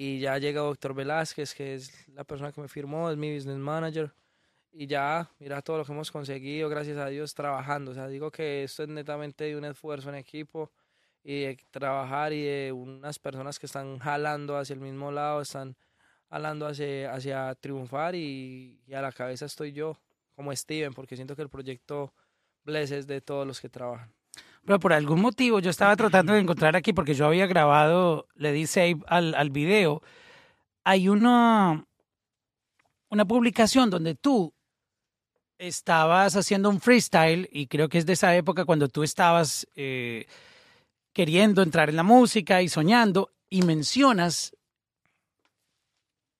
Y 0.00 0.20
ya 0.20 0.38
llega 0.38 0.60
Doctor 0.60 0.94
Velázquez, 0.94 1.56
que 1.56 1.74
es 1.74 2.08
la 2.10 2.22
persona 2.22 2.52
que 2.52 2.60
me 2.60 2.68
firmó, 2.68 3.10
es 3.10 3.16
mi 3.16 3.34
business 3.34 3.58
manager. 3.58 4.12
Y 4.70 4.86
ya, 4.86 5.28
mira 5.40 5.60
todo 5.60 5.78
lo 5.78 5.84
que 5.84 5.90
hemos 5.90 6.12
conseguido, 6.12 6.68
gracias 6.68 6.98
a 6.98 7.08
Dios, 7.08 7.34
trabajando. 7.34 7.90
O 7.90 7.94
sea, 7.94 8.06
digo 8.06 8.30
que 8.30 8.62
esto 8.62 8.84
es 8.84 8.88
netamente 8.88 9.42
de 9.42 9.56
un 9.56 9.64
esfuerzo 9.64 10.08
en 10.10 10.14
equipo 10.14 10.70
y 11.24 11.40
de 11.40 11.58
trabajar 11.72 12.32
y 12.32 12.44
de 12.44 12.70
unas 12.70 13.18
personas 13.18 13.58
que 13.58 13.66
están 13.66 13.98
jalando 13.98 14.56
hacia 14.56 14.74
el 14.74 14.80
mismo 14.80 15.10
lado, 15.10 15.40
están 15.40 15.76
jalando 16.30 16.68
hacia, 16.68 17.12
hacia 17.12 17.56
triunfar 17.56 18.14
y, 18.14 18.80
y 18.86 18.94
a 18.94 19.02
la 19.02 19.10
cabeza 19.10 19.46
estoy 19.46 19.72
yo, 19.72 19.98
como 20.36 20.54
Steven, 20.54 20.94
porque 20.94 21.16
siento 21.16 21.34
que 21.34 21.42
el 21.42 21.48
proyecto 21.48 22.14
Bless 22.62 22.92
es 22.92 23.08
de 23.08 23.20
todos 23.20 23.44
los 23.44 23.60
que 23.60 23.68
trabajan. 23.68 24.14
Pero 24.64 24.78
por 24.78 24.92
algún 24.92 25.20
motivo 25.20 25.60
yo 25.60 25.70
estaba 25.70 25.96
tratando 25.96 26.32
de 26.32 26.40
encontrar 26.40 26.76
aquí, 26.76 26.92
porque 26.92 27.14
yo 27.14 27.26
había 27.26 27.46
grabado, 27.46 28.26
le 28.34 28.52
di 28.52 28.66
save 28.66 28.98
al, 29.06 29.34
al 29.34 29.50
video, 29.50 30.02
hay 30.84 31.08
una, 31.08 31.86
una 33.08 33.24
publicación 33.26 33.90
donde 33.90 34.14
tú 34.14 34.54
estabas 35.58 36.36
haciendo 36.36 36.70
un 36.70 36.80
freestyle 36.80 37.48
y 37.52 37.66
creo 37.66 37.88
que 37.88 37.98
es 37.98 38.06
de 38.06 38.12
esa 38.12 38.34
época 38.36 38.64
cuando 38.64 38.88
tú 38.88 39.02
estabas 39.02 39.66
eh, 39.74 40.26
queriendo 41.12 41.62
entrar 41.62 41.88
en 41.90 41.96
la 41.96 42.04
música 42.04 42.62
y 42.62 42.68
soñando 42.68 43.32
y 43.50 43.62
mencionas 43.62 44.54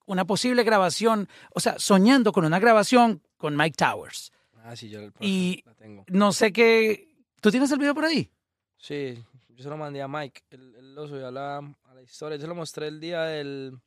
una 0.06 0.24
posible 0.24 0.62
grabación, 0.62 1.28
o 1.52 1.60
sea, 1.60 1.78
soñando 1.78 2.32
con 2.32 2.44
una 2.44 2.58
grabación 2.58 3.22
con 3.36 3.56
Mike 3.56 3.76
Towers. 3.76 4.32
Ah, 4.62 4.74
sí, 4.74 4.88
yo 4.88 5.00
y 5.20 5.62
la 5.66 5.74
tengo. 5.74 6.04
no 6.08 6.32
sé 6.32 6.52
qué 6.52 7.07
¿Tú 7.40 7.50
tienes 7.50 7.70
el 7.70 7.78
video 7.78 7.94
por 7.94 8.04
ahí? 8.04 8.30
Sí, 8.78 9.24
yo 9.48 9.62
se 9.62 9.68
lo 9.68 9.76
mandé 9.76 10.02
a 10.02 10.08
Mike, 10.08 10.42
él, 10.50 10.94
lo 10.94 11.06
subió 11.06 11.28
a 11.28 11.30
la, 11.30 11.58
a 11.58 11.94
la, 11.94 12.02
historia. 12.02 12.36
Yo 12.36 12.42
se 12.42 12.48
lo 12.48 12.54
mostré 12.54 12.88
el 12.88 13.00
día 13.00 13.22
del, 13.22 13.78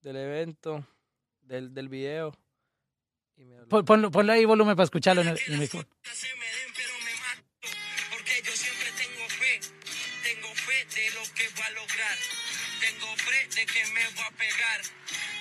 del 0.00 0.16
evento, 0.16 0.86
del, 1.40 1.74
del 1.74 1.88
video. 1.88 2.36
Y 3.36 3.44
me 3.44 3.66
Pon, 3.66 3.84
ponlo, 3.84 4.10
ponle 4.10 4.32
ahí 4.32 4.44
volumen 4.44 4.76
para 4.76 4.84
escucharlo 4.84 5.22
en 5.22 5.28
el, 5.28 5.38
en 5.48 5.54
el 5.54 5.68
de 10.94 11.10
lo 11.10 11.22
que 11.34 11.48
va 11.58 11.66
a 11.66 11.70
lograr. 11.70 12.18
Tengo 12.80 13.16
fe 13.16 13.48
de 13.48 13.66
que 13.66 13.86
me 13.86 14.04
va 14.20 14.26
a 14.26 14.30
pegar. 14.32 14.80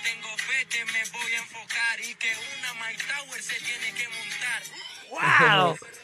Tengo 0.03 0.37
fe 0.37 0.65
que 0.65 0.85
me 0.85 1.03
voy 1.11 1.33
a 1.33 1.37
enfocar 1.37 1.99
y 2.01 2.15
que 2.15 2.31
una 2.57 2.73
Mike 2.73 3.03
Tower 3.03 3.41
se 3.41 3.59
tiene 3.61 3.93
que 3.93 4.07
montar. 4.09 4.63
¡Wow! 5.11 5.77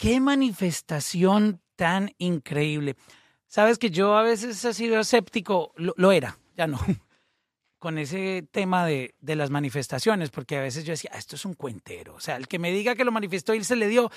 Qué 0.00 0.18
manifestación 0.18 1.60
tan 1.76 2.14
increíble. 2.16 2.96
Sabes 3.46 3.76
que 3.76 3.90
yo 3.90 4.16
a 4.16 4.22
veces 4.22 4.64
he 4.64 4.72
sido 4.72 4.98
escéptico, 4.98 5.74
lo, 5.76 6.10
era, 6.10 6.38
ya 6.56 6.66
no, 6.66 6.78
con 7.78 7.98
ese 7.98 8.48
tema 8.50 8.86
de, 8.86 9.14
de 9.20 9.36
las 9.36 9.50
manifestaciones, 9.50 10.30
porque 10.30 10.56
a 10.56 10.62
veces 10.62 10.84
yo 10.84 10.92
decía, 10.92 11.10
"Ah, 11.12 11.18
esto 11.18 11.36
es 11.36 11.44
un 11.44 11.52
cuentero. 11.52 12.14
O 12.14 12.20
sea, 12.20 12.36
el 12.36 12.48
que 12.48 12.58
me 12.58 12.72
diga 12.72 12.94
que 12.94 13.04
lo 13.04 13.12
manifestó 13.12 13.52
y 13.52 13.62
se 13.62 13.76
le 13.76 13.88
dio, 13.88 14.10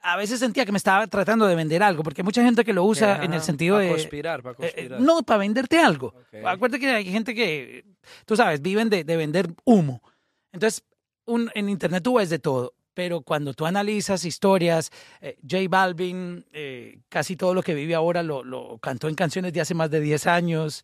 a 0.00 0.16
veces 0.16 0.38
sentía 0.38 0.64
que 0.64 0.70
me 0.70 0.78
estaba 0.78 1.08
tratando 1.08 1.44
de 1.48 1.56
vender 1.56 1.82
algo, 1.82 2.04
porque 2.04 2.20
hay 2.20 2.24
mucha 2.24 2.44
gente 2.44 2.64
que 2.64 2.72
lo 2.72 2.84
usa 2.84 3.24
en 3.24 3.32
el 3.32 3.42
sentido 3.42 3.78
para 3.78 3.84
de... 3.84 3.90
conspirar, 3.90 4.42
para 4.44 4.52
eh, 4.52 4.56
eh, 4.60 4.72
conspirar. 4.74 5.00
no, 5.00 5.24
para 5.24 5.38
venderte 5.38 5.80
algo. 5.80 6.14
Acuérdate 6.44 6.78
que 6.78 6.88
hay 6.88 7.10
gente 7.10 7.34
que, 7.34 7.84
tú 8.26 8.36
sabes, 8.36 8.62
viven 8.62 8.88
de, 8.90 9.02
de 9.02 9.16
vender 9.16 9.52
humo. 9.64 10.04
Entonces, 10.52 10.84
un, 11.24 11.50
en 11.56 11.68
Internet 11.68 12.04
tú 12.04 12.14
ves 12.14 12.30
de 12.30 12.38
todo, 12.38 12.75
pero 12.96 13.20
cuando 13.20 13.52
tú 13.52 13.66
analizas 13.66 14.24
historias, 14.24 14.90
eh, 15.20 15.36
J 15.42 15.64
Balvin, 15.68 16.46
eh, 16.50 17.00
casi 17.10 17.36
todo 17.36 17.52
lo 17.52 17.62
que 17.62 17.74
vive 17.74 17.94
ahora 17.94 18.22
lo, 18.22 18.42
lo 18.42 18.78
cantó 18.78 19.08
en 19.08 19.14
canciones 19.14 19.52
de 19.52 19.60
hace 19.60 19.74
más 19.74 19.90
de 19.90 20.00
10 20.00 20.26
años. 20.26 20.82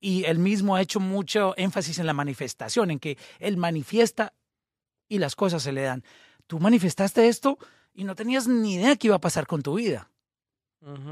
y 0.00 0.24
él 0.24 0.38
mismo 0.38 0.76
ha 0.76 0.80
hecho 0.80 0.98
mucho 0.98 1.52
énfasis 1.58 1.98
en 1.98 2.06
la 2.06 2.14
manifestación, 2.14 2.90
en 2.90 2.98
que 2.98 3.18
él 3.38 3.58
manifiesta 3.58 4.32
y 5.08 5.18
las 5.18 5.36
cosas 5.36 5.62
se 5.62 5.72
le 5.72 5.82
dan. 5.82 6.02
Tú 6.46 6.58
manifestaste 6.58 7.28
esto 7.28 7.58
y 7.92 8.04
no 8.04 8.14
tenías 8.14 8.48
ni 8.48 8.74
idea 8.76 8.96
qué 8.96 9.08
iba 9.08 9.16
a 9.16 9.20
pasar 9.20 9.46
con 9.46 9.62
tu 9.62 9.74
vida. 9.74 10.10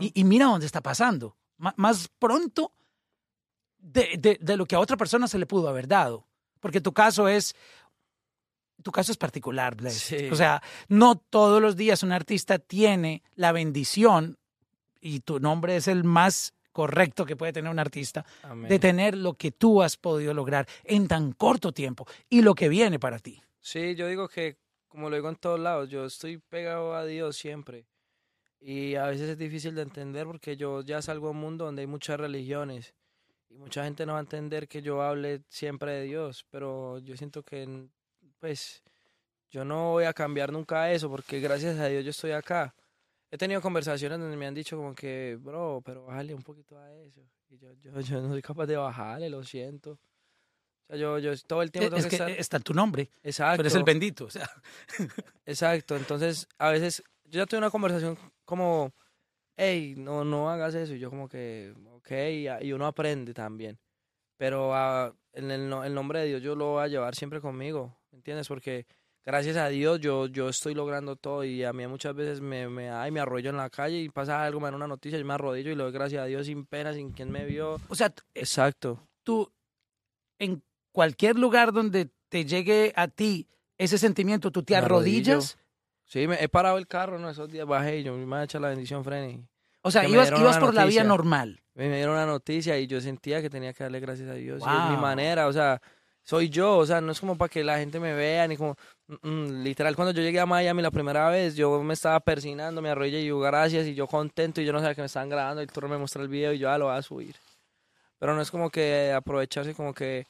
Y, 0.01 0.13
y 0.15 0.25
mira 0.25 0.47
dónde 0.47 0.65
está 0.67 0.81
pasando. 0.81 1.37
Más 1.59 2.09
pronto 2.19 2.73
de, 3.79 4.17
de- 4.19 4.39
de 4.41 4.57
lo 4.57 4.65
que 4.65 4.77
a 4.77 4.81
otra 4.81 4.97
persona 4.97 5.29
se 5.29 5.39
le 5.39 5.45
pudo 5.47 5.69
haber 5.69 5.87
dado. 5.87 6.25
Porque 6.61 6.81
tu 6.81 6.93
caso 6.95 7.29
es. 7.29 7.55
Tu 8.87 8.93
caso 8.93 9.11
es 9.11 9.19
particular. 9.19 9.75
Sí. 9.91 10.29
O 10.31 10.37
sea, 10.37 10.63
no 10.87 11.17
todos 11.17 11.61
los 11.61 11.75
días 11.75 12.05
un 12.05 12.13
artista 12.13 12.61
tiene 12.61 13.25
la 13.35 13.51
bendición, 13.51 14.39
y 15.01 15.19
tu 15.19 15.41
nombre 15.41 15.75
es 15.75 15.89
el 15.89 16.05
más 16.05 16.55
correcto 16.71 17.27
que 17.27 17.35
puede 17.35 17.53
tener 17.53 17.69
un 17.69 17.81
artista, 17.81 18.25
Amén. 18.45 18.69
de 18.69 18.79
tener 18.79 19.17
lo 19.17 19.35
que 19.35 19.51
tú 19.51 19.83
has 19.83 19.97
podido 19.97 20.33
lograr 20.35 20.69
en 20.85 21.09
tan 21.09 21.33
corto 21.33 21.73
tiempo 21.73 22.07
y 22.29 22.43
lo 22.43 22.55
que 22.55 22.69
viene 22.69 23.01
para 23.01 23.19
ti. 23.19 23.43
Sí, 23.59 23.97
yo 23.97 24.07
digo 24.07 24.29
que, 24.29 24.57
como 24.87 25.11
lo 25.11 25.17
digo 25.17 25.31
en 25.31 25.35
todos 25.35 25.59
lados, 25.59 25.91
yo 25.91 26.05
estoy 26.05 26.39
pegado 26.39 26.95
a 26.95 27.05
Dios 27.05 27.37
siempre. 27.37 27.87
Y 28.61 28.95
a 28.95 29.07
veces 29.07 29.31
es 29.31 29.37
difícil 29.37 29.75
de 29.75 29.83
entender 29.83 30.27
porque 30.27 30.57
yo 30.57 30.83
ya 30.83 31.03
salgo 31.03 31.27
a 31.27 31.31
un 31.33 31.39
mundo 31.39 31.65
donde 31.65 31.81
hay 31.83 31.89
muchas 31.89 32.21
religiones. 32.21 32.95
Y 33.51 33.59
mucha 33.59 33.83
gente 33.83 34.07
no 34.07 34.13
va 34.13 34.19
a 34.19 34.23
entender 34.23 34.69
que 34.69 34.81
yo 34.81 35.03
hable 35.03 35.43
siempre 35.49 35.91
de 35.91 36.03
Dios. 36.05 36.47
Pero 36.51 36.99
yo 36.99 37.17
siento 37.17 37.43
que, 37.43 37.89
pues, 38.39 38.83
yo 39.51 39.65
no 39.65 39.93
voy 39.93 40.05
a 40.05 40.13
cambiar 40.13 40.53
nunca 40.53 40.91
eso 40.91 41.11
porque 41.11 41.41
gracias 41.41 41.79
a 41.79 41.87
Dios 41.87 42.05
yo 42.05 42.11
estoy 42.11 42.33
acá. 42.33 42.75
He 43.31 43.39
tenido 43.39 43.61
conversaciones 43.61 44.19
donde 44.19 44.37
me 44.37 44.47
han 44.47 44.55
dicho 44.55 44.77
como 44.77 44.95
que, 44.95 45.37
bro, 45.41 45.83
pero 45.85 46.05
bájale 46.07 46.35
un 46.35 46.43
poquito 46.43 46.79
a 46.79 46.93
eso. 46.95 47.23
Y 47.49 47.59
yo, 47.59 47.73
yo, 47.75 48.01
yo 48.01 48.21
no 48.21 48.29
soy 48.29 48.43
capaz 48.43 48.67
de 48.67 48.77
bajarle, 48.77 49.29
lo 49.31 49.43
siento. 49.45 49.93
O 49.93 50.87
sea, 50.89 50.97
yo, 50.97 51.19
yo 51.19 51.37
todo 51.47 51.63
el 51.63 51.73
tiempo 51.73 51.89
tengo 51.89 51.99
Es 51.99 52.05
que 52.05 52.11
que 52.11 52.17
estar... 52.17 52.31
está 52.31 52.57
en 52.59 52.63
tu 52.63 52.75
nombre, 52.75 53.11
Exacto. 53.23 53.57
tú 53.57 53.61
eres 53.63 53.75
el 53.75 53.85
bendito. 53.85 54.27
O 54.27 54.31
sea, 54.31 54.49
Exacto, 55.47 55.97
entonces 55.97 56.47
a 56.59 56.71
veces 56.71 57.03
yo 57.25 57.39
ya 57.39 57.47
tuve 57.47 57.59
una 57.59 57.71
conversación 57.71 58.17
como, 58.45 58.93
hey, 59.57 59.95
no, 59.97 60.25
no 60.25 60.51
hagas 60.51 60.75
eso, 60.75 60.95
y 60.95 60.99
yo 60.99 61.11
como 61.11 61.29
que, 61.29 61.75
ok, 61.93 62.63
y, 62.63 62.73
uno 62.73 62.87
aprende 62.87 63.35
también, 63.35 63.79
pero 64.37 64.75
ah, 64.75 65.13
en 65.33 65.51
el, 65.51 65.73
el 65.73 65.95
nombre 65.95 66.21
de 66.21 66.27
Dios 66.27 66.43
yo 66.43 66.55
lo 66.55 66.73
voy 66.73 66.85
a 66.85 66.89
llevar 66.89 67.17
siempre 67.17 67.41
conmigo, 67.41 67.97
¿entiendes? 68.17 68.49
Porque 68.49 68.87
gracias 69.25 69.57
a 69.57 69.69
Dios 69.69 70.01
yo, 70.01 70.27
yo 70.27 70.49
estoy 70.49 70.75
logrando 70.75 71.17
todo 71.17 71.45
y 71.45 71.63
a 71.65 71.73
mí 71.73 71.87
muchas 71.87 72.15
veces 72.15 72.41
me, 72.41 72.69
me, 72.69 72.91
ay, 72.91 73.11
me 73.11 73.21
arroyo 73.21 73.51
en 73.51 73.57
la 73.57 73.71
calle 73.71 73.99
y 74.01 74.09
pasa 74.09 74.43
algo, 74.45 74.59
me 74.61 74.67
dan 74.67 74.75
una 74.75 74.87
noticia, 74.89 75.19
yo 75.19 75.25
me 75.25 75.35
arrodillo 75.35 75.71
y 75.71 75.75
le 75.75 75.83
doy 75.85 75.93
gracias 75.93 76.23
a 76.23 76.27
Dios 76.27 76.47
sin 76.47 76.65
pena, 76.67 76.93
sin 76.93 77.13
quien 77.13 77.31
me 77.31 77.45
vio. 77.45 77.81
o 77.89 77.95
sea, 77.95 78.13
Exacto. 78.35 79.07
tú 79.23 79.53
en 80.39 80.63
cualquier 80.93 81.39
lugar 81.39 81.73
donde 81.73 82.11
te 82.29 82.45
llegue 82.45 82.93
a 82.97 83.09
ti 83.09 83.49
ese 83.79 83.99
sentimiento, 83.99 84.51
tú 84.51 84.63
te 84.63 84.73
Me 84.75 84.79
arrodillo. 84.79 85.33
arrodillas. 85.35 85.59
Sí, 86.05 86.27
me 86.29 86.43
he 86.43 86.49
parado 86.49 86.79
el 86.79 86.87
carro, 86.87 87.19
¿no? 87.19 87.29
Esos 87.29 87.51
días 87.51 87.67
bajé 87.67 87.99
y 87.99 88.03
yo 88.05 88.15
me 88.17 88.37
a 88.37 88.45
echar 88.45 88.61
la 88.61 88.69
bendición, 88.69 89.03
frene. 89.05 89.47
O 89.83 89.91
sea, 89.91 90.07
ibas, 90.09 90.31
ibas 90.37 90.59
por 90.59 90.73
la 90.75 90.85
vía 90.85 91.05
normal. 91.05 91.61
me 91.75 91.89
dieron 91.97 92.15
una 92.15 92.27
noticia 92.27 92.79
y 92.79 92.87
yo 92.87 93.01
sentía 93.01 93.43
que 93.43 93.51
tenía 93.51 93.73
que 93.73 93.85
darle 93.85 94.01
gracias 94.01 94.29
a 94.29 94.35
Dios. 94.35 94.63
Y 94.63 94.69
es 94.69 94.83
mi 94.85 94.93
Wow. 94.93 95.01
manera, 95.01 95.47
o 95.49 95.53
sea, 95.53 95.81
soy 96.27 96.49
yo, 96.49 96.77
o 96.79 96.85
sea, 96.85 97.01
no 97.01 97.13
es 97.13 97.21
como 97.21 97.39
para 97.39 97.49
que 97.49 97.63
la 97.63 97.79
gente 97.79 98.01
me 98.01 98.13
vea, 98.13 98.49
ni 98.49 98.57
como, 98.57 98.75
mm, 99.07 99.29
mm, 99.29 99.63
literal, 99.63 99.95
cuando 99.95 100.13
yo 100.13 100.23
llegué 100.23 100.41
a 100.41 100.47
Miami 100.47 100.83
la 100.83 100.91
primera 100.91 101.31
vez, 101.31 101.55
yo 101.55 101.81
me 101.85 101.95
estaba 101.95 102.19
persinando, 102.19 102.83
me 102.83 102.89
arrodillé 102.91 103.21
y 103.21 103.27
yo, 103.27 103.39
gracias, 103.39 103.87
y 103.87 103.95
yo 103.95 104.09
contento, 104.09 104.61
y 104.61 104.65
yo 104.65 104.73
no 104.73 104.81
sabía 104.81 104.97
que 104.97 105.03
me 105.03 105.07
estaban 105.07 105.29
grabando, 105.29 105.63
y 105.63 105.65
el 105.65 105.71
turno 105.71 105.89
me 105.89 105.99
mostró 105.99 106.23
el 106.23 106.29
video 106.29 106.53
y 106.53 106.59
yo, 106.59 106.69
ah, 106.69 106.79
lo 106.79 106.87
voy 106.87 106.97
a 106.97 107.03
subir. 107.03 107.37
Pero 108.19 108.35
no 108.35 108.43
es 108.43 108.51
como 108.51 108.71
que 108.71 109.13
aprovecharse 109.13 109.73
como 109.75 109.95
que 109.95 110.27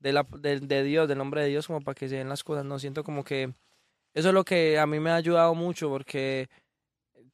de, 0.00 0.12
la, 0.12 0.26
de, 0.38 0.60
de 0.60 0.82
Dios, 0.82 1.08
del 1.08 1.16
nombre 1.16 1.40
de 1.42 1.48
Dios, 1.48 1.66
como 1.66 1.80
para 1.80 1.94
que 1.94 2.10
se 2.10 2.16
den 2.16 2.28
las 2.28 2.44
cosas, 2.44 2.66
no, 2.66 2.78
siento 2.78 3.02
como 3.02 3.24
que 3.24 3.54
eso 4.12 4.28
es 4.28 4.34
lo 4.34 4.44
que 4.44 4.78
a 4.78 4.86
mí 4.86 5.00
me 5.00 5.10
ha 5.10 5.14
ayudado 5.16 5.54
mucho, 5.54 5.88
porque 5.88 6.50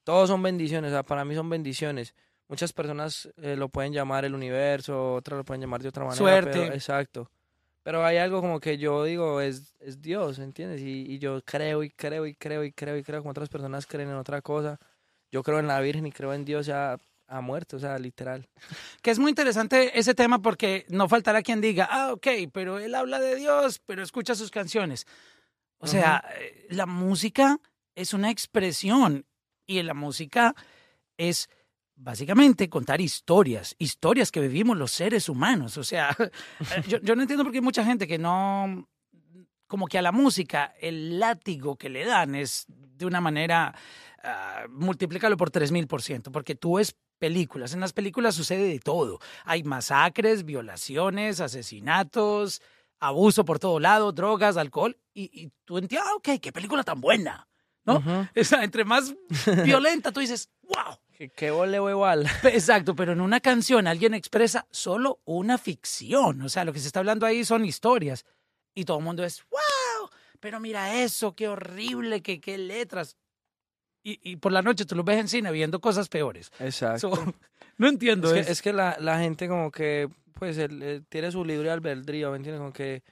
todos 0.04 0.28
son 0.28 0.40
bendiciones, 0.40 0.90
o 0.92 0.94
sea, 0.94 1.02
para 1.02 1.25
mí 1.25 1.35
son 1.35 1.50
bendiciones. 1.50 2.14
Muchas 2.47 2.73
personas 2.73 3.28
eh, 3.38 3.56
lo 3.56 3.68
pueden 3.71 3.92
llamar 3.92 4.25
el 4.25 4.35
universo, 4.35 5.14
otras 5.14 5.38
lo 5.38 5.44
pueden 5.44 5.62
llamar 5.62 5.83
de 5.83 5.88
otra 5.88 6.04
manera. 6.04 6.18
Suerte. 6.18 6.50
pero- 6.52 6.75
exacto. 6.75 7.30
Pero 7.84 8.04
hay 8.04 8.16
algo 8.16 8.40
como 8.40 8.60
que 8.60 8.78
yo 8.78 9.04
digo, 9.04 9.42
es, 9.42 9.74
es 9.78 10.00
Dios, 10.00 10.38
¿entiendes? 10.38 10.80
Y, 10.80 11.04
y 11.12 11.18
yo 11.18 11.42
creo 11.44 11.84
y 11.84 11.90
creo 11.90 12.26
y 12.26 12.34
creo 12.34 12.64
y 12.64 12.72
creo 12.72 12.96
y 12.96 13.02
creo, 13.04 13.20
como 13.20 13.30
otras 13.30 13.50
personas 13.50 13.86
creen 13.86 14.08
en 14.08 14.16
otra 14.16 14.40
cosa. 14.40 14.80
Yo 15.30 15.42
creo 15.42 15.58
en 15.58 15.66
la 15.66 15.80
Virgen 15.80 16.06
y 16.06 16.12
creo 16.12 16.32
en 16.32 16.46
Dios 16.46 16.64
ya 16.64 16.98
a 17.26 17.40
muerte, 17.42 17.76
o 17.76 17.78
sea, 17.78 17.98
literal. 17.98 18.48
Que 19.02 19.10
es 19.10 19.18
muy 19.18 19.30
interesante 19.30 19.98
ese 19.98 20.14
tema 20.14 20.40
porque 20.40 20.86
no 20.88 21.08
faltará 21.10 21.42
quien 21.42 21.60
diga, 21.60 21.86
ah, 21.90 22.12
ok, 22.12 22.26
pero 22.52 22.78
él 22.78 22.94
habla 22.94 23.20
de 23.20 23.36
Dios, 23.36 23.80
pero 23.84 24.02
escucha 24.02 24.34
sus 24.34 24.50
canciones. 24.50 25.06
O 25.78 25.86
sea, 25.86 26.24
eh, 26.40 26.66
la 26.70 26.86
música 26.86 27.60
es 27.94 28.14
una 28.14 28.30
expresión 28.30 29.26
y 29.66 29.82
la 29.82 29.92
música 29.92 30.54
es 31.18 31.50
básicamente 31.96 32.68
contar 32.68 33.00
historias, 33.00 33.74
historias 33.78 34.30
que 34.30 34.40
vivimos 34.40 34.76
los 34.76 34.90
seres 34.90 35.28
humanos. 35.28 35.76
O 35.78 35.84
sea, 35.84 36.16
yo, 36.88 36.98
yo 36.98 37.16
no 37.16 37.22
entiendo 37.22 37.44
por 37.44 37.52
qué 37.52 37.58
hay 37.58 37.64
mucha 37.64 37.84
gente 37.84 38.06
que 38.06 38.18
no, 38.18 38.88
como 39.66 39.86
que 39.86 39.98
a 39.98 40.02
la 40.02 40.12
música 40.12 40.74
el 40.80 41.18
látigo 41.18 41.76
que 41.76 41.88
le 41.88 42.04
dan 42.04 42.34
es 42.34 42.66
de 42.68 43.06
una 43.06 43.20
manera, 43.20 43.74
ah, 44.22 44.64
multiplícalo 44.70 45.36
por 45.36 45.50
3000%, 45.50 46.30
porque 46.30 46.54
tú 46.54 46.76
ves 46.76 46.96
películas, 47.18 47.72
en 47.74 47.80
las 47.80 47.92
películas 47.92 48.34
sucede 48.34 48.68
de 48.68 48.78
todo. 48.80 49.18
Hay 49.44 49.62
masacres, 49.64 50.44
violaciones, 50.44 51.40
asesinatos, 51.40 52.60
abuso 53.00 53.44
por 53.44 53.58
todo 53.58 53.80
lado, 53.80 54.12
drogas, 54.12 54.56
alcohol, 54.56 54.96
y, 55.12 55.30
y 55.32 55.50
tú 55.64 55.78
entiendes, 55.78 56.08
ah, 56.08 56.16
ok, 56.16 56.40
qué 56.40 56.52
película 56.52 56.82
tan 56.82 57.00
buena. 57.00 57.48
¿no? 57.84 58.02
O 58.36 58.44
sea, 58.44 58.64
entre 58.64 58.84
más 58.84 59.14
violenta, 59.64 60.12
tú 60.12 60.20
dices, 60.20 60.50
wow. 60.62 60.96
Que, 61.16 61.28
que 61.28 61.50
vole 61.50 61.76
igual. 61.76 62.26
Exacto, 62.44 62.94
pero 62.97 63.12
en 63.12 63.21
una 63.21 63.40
canción 63.40 63.87
alguien 63.87 64.14
expresa 64.14 64.66
solo 64.71 65.21
una 65.25 65.59
ficción. 65.59 66.42
O 66.42 66.49
sea, 66.49 66.64
lo 66.64 66.73
que 66.73 66.80
se 66.80 66.87
está 66.88 67.00
hablando 67.00 67.25
ahí 67.26 67.44
son 67.44 67.64
historias. 67.64 68.25
Y 68.75 68.85
todo 68.85 68.99
el 68.99 69.04
mundo 69.04 69.23
es, 69.25 69.44
wow, 69.50 70.09
pero 70.40 70.59
mira 70.59 71.00
eso, 71.02 71.35
qué 71.37 71.47
horrible, 71.49 72.23
qué, 72.23 72.40
qué 72.40 72.59
letras. 72.59 73.16
Y, 74.02 74.18
y 74.33 74.37
por 74.37 74.50
la 74.52 74.62
noche 74.62 74.85
tú 74.85 74.97
lo 74.97 75.04
ves 75.04 75.18
en 75.21 75.28
cine 75.28 75.52
viendo 75.52 75.80
cosas 75.80 76.09
peores. 76.09 76.50
Exacto. 76.59 77.14
So, 77.14 77.35
no 77.78 77.88
entiendo 77.88 78.35
Es 78.35 78.47
que, 78.47 78.52
es 78.52 78.62
que 78.62 78.73
la, 78.73 78.97
la 79.00 79.18
gente 79.21 79.47
como 79.49 79.71
que, 79.71 80.09
pues, 80.35 80.59
el- 80.59 80.83
el- 80.83 81.06
tiene 81.06 81.30
su 81.30 81.44
libre 81.44 81.71
albedrío, 81.71 82.30
¿me 82.33 82.37
entiendes? 82.38 82.59
Como 82.61 82.73
que, 82.73 83.02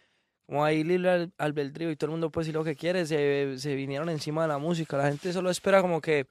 como 0.45 0.65
hay 0.65 0.83
libre 0.83 1.11
al- 1.11 1.33
albedrío 1.39 1.91
y 1.93 1.97
todo 1.97 2.07
el 2.09 2.13
mundo 2.13 2.31
puede 2.31 2.47
decir 2.47 2.55
lo 2.57 2.65
que 2.65 2.75
quiere, 2.77 3.07
se, 3.07 3.55
se 3.59 3.75
vinieron 3.77 4.09
encima 4.11 4.43
de 4.43 4.49
la 4.49 4.59
música. 4.59 4.97
La 4.99 5.09
gente 5.09 5.33
solo 5.33 5.49
espera 5.49 5.81
como 5.81 6.01
que, 6.01 6.27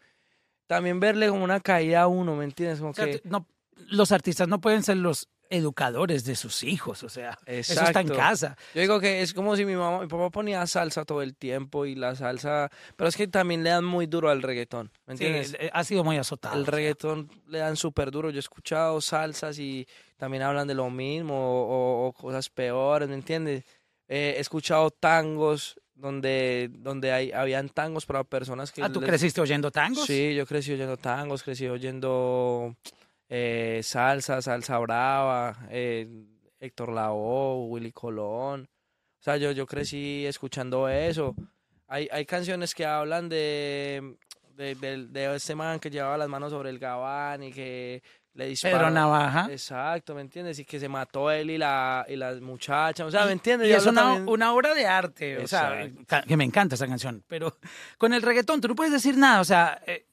también 0.71 1.01
verle 1.01 1.27
como 1.27 1.43
una 1.43 1.59
caída 1.59 2.03
a 2.03 2.07
uno, 2.07 2.33
¿me 2.37 2.45
entiendes? 2.45 2.79
Como 2.79 2.91
O 2.91 2.93
sea, 2.93 3.05
que, 3.07 3.19
no, 3.25 3.45
los 3.89 4.13
artistas 4.13 4.47
no 4.47 4.61
pueden 4.61 4.83
ser 4.83 4.95
los 4.95 5.27
educadores 5.49 6.23
de 6.23 6.37
sus 6.37 6.63
hijos. 6.63 7.03
O 7.03 7.09
sea, 7.09 7.37
eso 7.45 7.73
está 7.83 7.99
en 7.99 8.07
casa. 8.07 8.55
yo 8.73 8.79
digo 8.79 9.01
que 9.01 9.21
es 9.21 9.33
como 9.33 9.57
si 9.57 9.65
mi 9.65 9.75
mamá, 9.75 9.99
mi 9.99 10.07
papá 10.07 10.29
ponía 10.29 10.65
salsa 10.67 11.03
todo 11.03 11.21
el 11.23 11.35
tiempo 11.35 11.85
y 11.85 11.95
la 11.95 12.15
salsa, 12.15 12.69
pero 12.95 13.09
es 13.09 13.17
que 13.17 13.27
también 13.27 13.63
le 13.65 13.69
dan 13.71 13.83
muy 13.83 14.05
duro 14.05 14.29
al 14.29 14.41
reggaetón, 14.41 14.91
¿me 15.07 15.11
entiendes? 15.15 15.57
ha 15.73 15.83
sido 15.83 16.05
muy 16.05 16.15
azotado. 16.15 16.57
El 16.57 16.63
sea. 16.63 16.71
reggaetón 16.71 17.29
le 17.49 17.57
dan 17.59 17.75
súper 17.75 18.09
duro. 18.11 18.29
Yo 18.29 18.37
he 18.37 18.39
escuchado 18.39 19.01
salsas 19.01 19.59
y 19.59 19.85
también 20.15 20.41
hablan 20.43 20.69
de 20.69 20.73
lo 20.73 20.89
mismo 20.89 21.35
o, 21.35 22.05
o- 22.05 22.07
o 22.07 22.13
cosas 22.13 22.49
peores, 22.49 23.09
¿me 23.09 23.15
entiendes? 23.15 23.65
Eh, 24.07 24.35
he 24.37 24.39
escuchado 24.39 24.89
tangos 24.89 25.75
donde, 26.01 26.69
donde 26.73 27.11
hay, 27.13 27.31
habían 27.31 27.69
tangos 27.69 28.05
para 28.05 28.23
personas 28.23 28.71
que... 28.71 28.81
Ah, 28.83 28.89
¿tú 28.91 28.99
les- 28.99 29.07
creciste 29.09 29.39
oyendo 29.39 29.71
tangos? 29.71 30.05
Sí, 30.05 30.33
yo 30.35 30.45
crecí 30.45 30.73
oyendo 30.73 30.97
tangos, 30.97 31.43
crecí 31.43 31.67
oyendo 31.67 32.75
eh, 33.29 33.81
salsa, 33.83 34.41
salsa 34.41 34.77
brava, 34.79 35.55
eh, 35.69 36.07
Héctor 36.59 36.91
Lavoe, 36.91 37.67
Willy 37.69 37.91
Colón. 37.91 38.67
O 39.19 39.23
sea, 39.23 39.37
yo, 39.37 39.51
yo 39.51 39.65
crecí 39.67 40.25
escuchando 40.25 40.89
eso. 40.89 41.35
Hay, 41.87 42.07
hay 42.11 42.25
canciones 42.25 42.73
que 42.73 42.85
hablan 42.85 43.29
de, 43.29 44.15
de, 44.55 44.75
del- 44.75 45.13
de 45.13 45.35
este 45.35 45.55
man 45.55 45.79
que 45.79 45.89
llevaba 45.89 46.17
las 46.17 46.27
manos 46.29 46.51
sobre 46.51 46.69
el 46.71 46.79
gabán 46.79 47.43
y 47.43 47.51
que 47.51 48.01
le 48.33 48.45
disparó. 48.47 48.77
Pedro 48.77 48.89
Navaja. 48.91 49.47
Exacto, 49.51 50.15
¿me 50.15 50.21
entiendes? 50.21 50.57
Y 50.59 50.65
que 50.65 50.79
se 50.79 50.87
mató 50.87 51.29
él 51.31 51.49
y 51.49 51.57
la, 51.57 52.05
y 52.07 52.15
la 52.15 52.33
muchacha, 52.41 53.05
o 53.05 53.11
sea, 53.11 53.25
¿me 53.25 53.33
entiendes? 53.33 53.67
Y 53.67 53.71
Y 53.71 53.73
es 53.73 53.85
una, 53.85 54.01
también- 54.03 54.29
una 54.29 54.53
obra 54.53 54.73
de 54.73 54.85
arte, 54.87 55.37
o 55.43 55.47
sea, 55.47 55.83
Exacto. 55.83 56.27
que 56.27 56.37
me 56.37 56.43
encanta 56.45 56.75
esa 56.75 56.87
canción. 56.87 57.23
Pero 57.27 57.57
con 57.97 58.13
el 58.13 58.21
reggaetón 58.21 58.61
tú 58.61 58.67
no 58.69 58.75
puedes 58.75 58.93
decir 58.93 59.17
nada, 59.17 59.41
o 59.41 59.45
sea, 59.45 59.81
eh, 59.85 60.07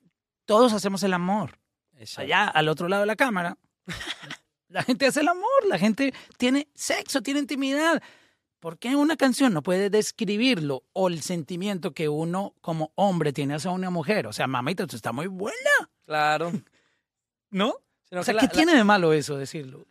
todos 0.46 0.72
hacemos 0.72 1.02
el 1.02 1.14
amor. 1.14 1.58
Exacto. 1.98 2.22
Allá, 2.22 2.48
al 2.48 2.68
otro 2.68 2.88
lado 2.88 3.02
de 3.02 3.06
la 3.06 3.16
cámara, 3.16 3.56
la 4.68 4.82
gente 4.82 5.06
hace 5.06 5.20
el 5.20 5.28
amor, 5.28 5.66
la 5.68 5.78
gente 5.78 6.12
tiene 6.36 6.68
sexo, 6.74 7.22
tiene 7.22 7.40
intimidad. 7.40 8.02
¿Por 8.60 8.78
qué 8.78 8.96
una 8.96 9.16
canción 9.16 9.52
no 9.54 9.62
puede 9.62 9.88
describirlo 9.90 10.82
o 10.92 11.06
el 11.08 11.22
sentimiento 11.22 11.92
que 11.94 12.08
uno 12.08 12.54
como 12.60 12.92
hombre 12.96 13.32
tiene 13.32 13.54
hacia 13.54 13.70
una 13.70 13.90
mujer? 13.90 14.26
O 14.26 14.32
sea, 14.32 14.48
mamita, 14.48 14.86
tú 14.88 14.96
está 14.96 15.12
muy 15.12 15.28
buena, 15.28 15.56
Claro. 16.04 16.50
¿no? 17.50 17.74
Sino 18.08 18.20
O 18.20 18.24
sea, 18.24 18.34
que 18.34 18.40
¿qué 18.40 18.46
la- 18.46 18.52
tiene 18.52 18.74
de 18.74 18.84
malo 18.84 19.12
eso 19.12 19.36
decirlo? 19.36 19.86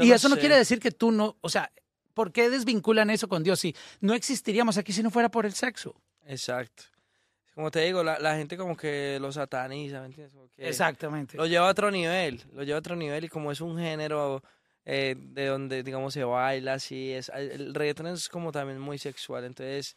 Y- 0.00 0.12
eso 0.12 0.28
no 0.28 0.36
quiere 0.36 0.56
decir 0.56 0.78
que 0.80 0.90
tú 0.92 1.10
no, 1.10 1.36
o 1.40 1.48
sea, 1.48 1.70
¿por 2.14 2.32
qué 2.32 2.48
desvinculan 2.48 3.10
eso 3.10 3.28
con 3.28 3.42
Dios? 3.42 3.60
Si 3.60 3.74
no 4.00 4.14
existiríamos 4.14 4.76
aquí 4.78 4.92
si 4.92 5.02
no 5.02 5.10
fuera 5.10 5.28
por 5.30 5.44
el 5.46 5.52
sexo. 5.52 5.94
Exacto. 6.26 6.84
Como 7.54 7.70
te 7.70 7.80
digo, 7.80 8.04
la, 8.04 8.18
la 8.18 8.36
gente 8.36 8.56
como 8.56 8.76
que 8.76 9.18
lo 9.20 9.32
sataniza, 9.32 10.00
¿me 10.00 10.06
entiendes? 10.06 10.32
Como 10.34 10.48
que 10.54 10.68
Exactamente. 10.68 11.36
Lo 11.36 11.46
lleva 11.46 11.66
a 11.66 11.70
otro 11.70 11.90
nivel, 11.90 12.42
lo 12.52 12.62
lleva 12.62 12.76
a 12.76 12.80
otro 12.80 12.96
nivel 12.96 13.24
y 13.24 13.28
como 13.28 13.50
es 13.50 13.60
un 13.60 13.78
género 13.78 14.42
eh, 14.84 15.16
de 15.18 15.46
donde, 15.46 15.82
digamos, 15.82 16.12
se 16.14 16.22
baila 16.22 16.74
así, 16.74 17.12
es, 17.12 17.30
el 17.34 17.74
reggaetón 17.74 18.06
es 18.08 18.28
como 18.28 18.52
también 18.52 18.78
muy 18.78 18.98
sexual, 18.98 19.44
entonces 19.44 19.96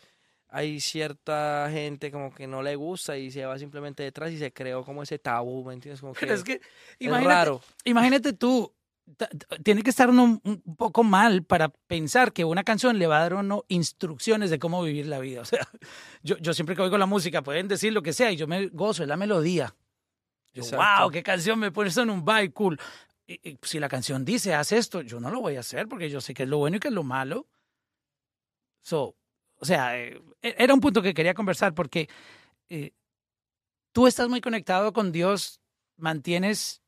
hay 0.49 0.79
cierta 0.79 1.69
gente 1.71 2.11
como 2.11 2.33
que 2.33 2.47
no 2.47 2.61
le 2.63 2.75
gusta 2.75 3.17
y 3.17 3.31
se 3.31 3.45
va 3.45 3.57
simplemente 3.59 4.03
detrás 4.03 4.31
y 4.31 4.37
se 4.37 4.51
creó 4.51 4.83
como 4.83 5.03
ese 5.03 5.19
tabú, 5.19 5.63
¿me 5.63 5.73
entiendes? 5.73 6.01
Como 6.01 6.13
que 6.13 6.21
Pero 6.21 6.33
es 6.33 6.43
que, 6.43 6.53
es 6.53 6.61
imagínate, 6.99 7.35
raro. 7.35 7.61
imagínate 7.83 8.33
tú, 8.33 8.73
tiene 9.63 9.83
que 9.83 9.89
estar 9.91 10.09
uno 10.09 10.41
un 10.43 10.75
poco 10.75 11.03
mal 11.03 11.43
para 11.43 11.69
pensar 11.69 12.33
que 12.33 12.45
una 12.45 12.63
canción 12.63 12.97
le 12.97 13.07
va 13.07 13.19
a 13.19 13.21
dar 13.21 13.33
uno 13.35 13.63
instrucciones 13.67 14.49
de 14.49 14.59
cómo 14.59 14.81
vivir 14.83 15.07
la 15.07 15.19
vida. 15.19 15.41
O 15.41 15.45
sea, 15.45 15.67
yo, 16.23 16.37
yo 16.37 16.53
siempre 16.53 16.75
que 16.75 16.81
oigo 16.81 16.97
la 16.97 17.05
música 17.05 17.43
pueden 17.43 17.67
decir 17.67 17.93
lo 17.93 18.01
que 18.01 18.13
sea 18.13 18.31
y 18.31 18.35
yo 18.35 18.47
me 18.47 18.67
gozo, 18.67 19.03
es 19.03 19.09
la 19.09 19.17
melodía. 19.17 19.75
Yo, 20.53 20.63
wow, 20.71 21.11
qué 21.11 21.21
canción 21.21 21.59
me 21.59 21.71
pones 21.71 21.95
en 21.97 22.09
un 22.09 22.25
vibe 22.25 22.51
cool. 22.53 22.79
Y, 23.27 23.49
y 23.51 23.59
si 23.61 23.79
la 23.79 23.87
canción 23.87 24.25
dice, 24.25 24.55
haz 24.55 24.71
esto, 24.71 25.01
yo 25.01 25.19
no 25.19 25.29
lo 25.29 25.41
voy 25.41 25.57
a 25.57 25.59
hacer 25.59 25.87
porque 25.87 26.09
yo 26.09 26.21
sé 26.21 26.33
que 26.33 26.43
es 26.43 26.49
lo 26.49 26.57
bueno 26.57 26.77
y 26.77 26.79
que 26.79 26.87
es 26.87 26.93
lo 26.93 27.03
malo. 27.03 27.47
So, 28.81 29.15
o 29.59 29.65
sea, 29.65 29.97
eh, 29.99 30.21
e- 30.41 30.55
era 30.57 30.73
un 30.73 30.79
punto 30.79 31.01
que 31.01 31.13
quería 31.13 31.33
conversar 31.33 31.73
porque 31.73 32.09
eh, 32.69 32.91
tú 33.91 34.07
estás 34.07 34.29
muy 34.29 34.41
conectado 34.41 34.93
con 34.93 35.11
Dios, 35.11 35.61
mantienes 35.97 36.81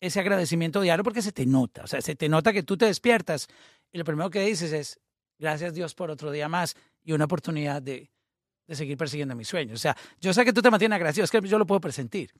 ese 0.00 0.20
agradecimiento 0.20 0.80
diario 0.80 1.04
porque 1.04 1.22
se 1.22 1.32
te 1.32 1.44
nota, 1.44 1.84
o 1.84 1.86
sea, 1.86 2.00
se 2.00 2.14
te 2.14 2.28
nota 2.28 2.52
que 2.52 2.62
tú 2.62 2.76
te 2.76 2.86
despiertas 2.86 3.48
y 3.92 3.98
lo 3.98 4.04
primero 4.04 4.30
que 4.30 4.40
dices 4.40 4.72
es, 4.72 5.00
gracias 5.38 5.74
Dios 5.74 5.94
por 5.94 6.10
otro 6.10 6.30
día 6.30 6.48
más 6.48 6.76
y 7.02 7.12
una 7.12 7.24
oportunidad 7.24 7.82
de, 7.82 8.10
de 8.66 8.74
seguir 8.74 8.96
persiguiendo 8.96 9.34
mis 9.34 9.48
sueños. 9.48 9.74
O 9.74 9.82
sea, 9.82 9.96
yo 10.20 10.32
sé 10.32 10.44
que 10.44 10.52
tú 10.52 10.62
te 10.62 10.70
mantienes 10.70 10.96
agradecido, 10.96 11.24
es 11.24 11.30
que 11.30 11.40
yo 11.42 11.58
lo 11.58 11.66
puedo 11.66 11.80
presentir, 11.80 12.32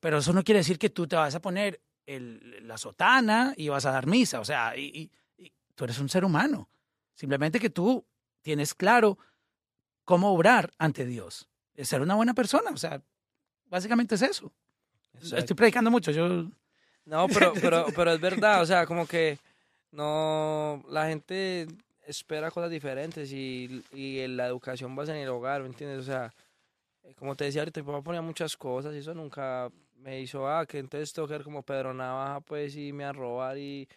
pero 0.00 0.18
eso 0.18 0.32
no 0.32 0.42
quiere 0.42 0.58
decir 0.60 0.78
que 0.78 0.90
tú 0.90 1.06
te 1.06 1.16
vas 1.16 1.34
a 1.34 1.40
poner 1.40 1.80
la 2.06 2.78
sotana 2.78 3.52
y 3.56 3.68
vas 3.68 3.84
a 3.84 3.92
dar 3.92 4.06
misa, 4.06 4.40
o 4.40 4.44
sea, 4.44 4.74
y 4.76 5.10
tú 5.74 5.84
eres 5.84 5.98
un 5.98 6.08
ser 6.08 6.24
humano, 6.24 6.70
simplemente 7.14 7.60
que 7.60 7.68
tú 7.70 8.04
tienes 8.42 8.74
claro 8.74 9.18
cómo 10.04 10.32
obrar 10.32 10.70
ante 10.78 11.04
Dios, 11.04 11.48
es 11.74 11.88
ser 11.88 12.00
una 12.00 12.14
buena 12.14 12.34
persona, 12.34 12.70
o 12.70 12.76
sea, 12.76 13.02
básicamente 13.66 14.14
es 14.14 14.22
eso. 14.22 14.52
Exacto. 15.14 15.36
Estoy 15.36 15.56
predicando 15.56 15.90
mucho, 15.90 16.10
yo... 16.10 16.48
No, 17.04 17.26
pero, 17.28 17.52
pero, 17.60 17.86
pero 17.94 18.12
es 18.12 18.20
verdad, 18.20 18.62
o 18.62 18.66
sea, 18.66 18.86
como 18.86 19.06
que 19.06 19.38
no, 19.90 20.84
la 20.88 21.08
gente 21.08 21.66
espera 22.06 22.50
cosas 22.50 22.70
diferentes 22.70 23.32
y, 23.32 23.84
y 23.92 24.26
la 24.28 24.46
educación 24.46 24.96
basa 24.96 25.14
en 25.14 25.22
el 25.22 25.28
hogar, 25.28 25.62
¿me 25.62 25.68
entiendes? 25.68 26.00
O 26.00 26.04
sea, 26.04 26.32
eh, 27.02 27.14
como 27.14 27.34
te 27.34 27.44
decía 27.44 27.62
ahorita, 27.62 27.80
mi 27.80 27.86
papá 27.86 28.02
ponía 28.02 28.22
muchas 28.22 28.56
cosas 28.56 28.94
y 28.94 28.98
eso 28.98 29.14
nunca 29.14 29.70
me 29.96 30.20
hizo, 30.20 30.48
ah, 30.48 30.64
que 30.66 30.78
entonces 30.78 31.12
tengo 31.12 31.28
que 31.28 31.34
ver 31.34 31.44
como 31.44 31.62
Pedro 31.62 31.92
Navaja, 31.92 32.40
pues, 32.40 32.76
y 32.76 32.92
me 32.92 33.04
a 33.04 33.12
robar 33.12 33.58
y... 33.58 33.88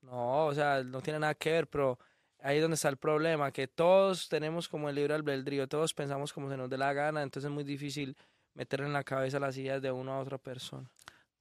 No, 0.00 0.46
o 0.46 0.54
sea, 0.54 0.82
no 0.82 1.00
tiene 1.00 1.20
nada 1.20 1.34
que 1.34 1.52
ver, 1.52 1.68
pero 1.68 1.96
ahí 2.42 2.56
es 2.56 2.62
donde 2.62 2.74
está 2.74 2.88
el 2.88 2.96
problema, 2.96 3.50
que 3.52 3.68
todos 3.68 4.28
tenemos 4.28 4.68
como 4.68 4.88
el 4.88 4.94
libre 4.96 5.14
albedrío, 5.14 5.68
todos 5.68 5.94
pensamos 5.94 6.32
como 6.32 6.50
se 6.50 6.56
nos 6.56 6.68
dé 6.68 6.78
la 6.78 6.92
gana, 6.92 7.22
entonces 7.22 7.48
es 7.48 7.54
muy 7.54 7.64
difícil 7.64 8.16
meter 8.54 8.80
en 8.82 8.92
la 8.92 9.04
cabeza 9.04 9.38
las 9.40 9.56
ideas 9.56 9.80
de 9.80 9.90
una 9.90 10.16
a 10.16 10.20
otra 10.20 10.38
persona. 10.38 10.90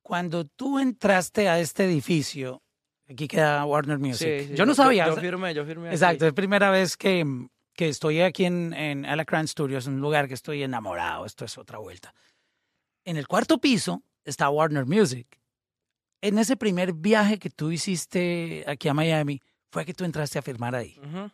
Cuando 0.02 0.46
tú 0.46 0.80
entraste 0.80 1.50
a 1.50 1.60
este 1.60 1.86
edificio, 1.86 2.62
aquí 3.10 3.28
queda 3.28 3.66
Warner 3.66 4.00
Music, 4.00 4.40
Sí, 4.40 4.48
sí, 4.48 4.56
yo 4.56 4.66
no 4.66 4.74
sabía. 4.74 5.08
Yo, 5.08 5.18
firmé, 5.18 5.54
yo 5.54 5.66
firmé. 5.66 5.88
aquí. 5.88 5.96
Exacto, 5.96 6.26
es 6.28 6.34
primera 6.34 6.72
vez 6.72 6.98
que, 6.98 7.26
que 7.74 7.90
estoy 7.90 8.22
aquí 8.22 8.46
en, 8.46 8.74
en 8.74 9.06
Alacrán 9.06 9.48
Studios, 9.48 9.88
un 9.88 10.00
lugar 10.00 10.28
que 10.28 10.34
estoy 10.34 10.64
enamorado, 10.64 11.26
esto 11.26 11.46
es 11.46 11.58
otra 11.58 11.78
vuelta. 11.80 12.14
En 13.06 13.18
el 13.18 13.28
cuarto 13.28 13.60
piso 13.60 14.04
está 14.24 14.50
Warner 14.50 14.86
Music. 14.86 15.28
En 16.22 16.38
ese 16.38 16.56
primer 16.56 16.94
viaje 16.94 17.40
que 17.40 17.50
tú 17.50 17.72
hiciste 17.72 18.64
aquí 18.68 18.88
a 18.88 18.94
Miami, 18.94 19.42
fue 19.72 19.86
que 19.86 19.94
tú 19.94 20.04
entraste 20.04 20.38
a 20.38 20.42
firmar 20.42 20.76
ahí. 20.76 21.00
Ujú. 21.00 21.32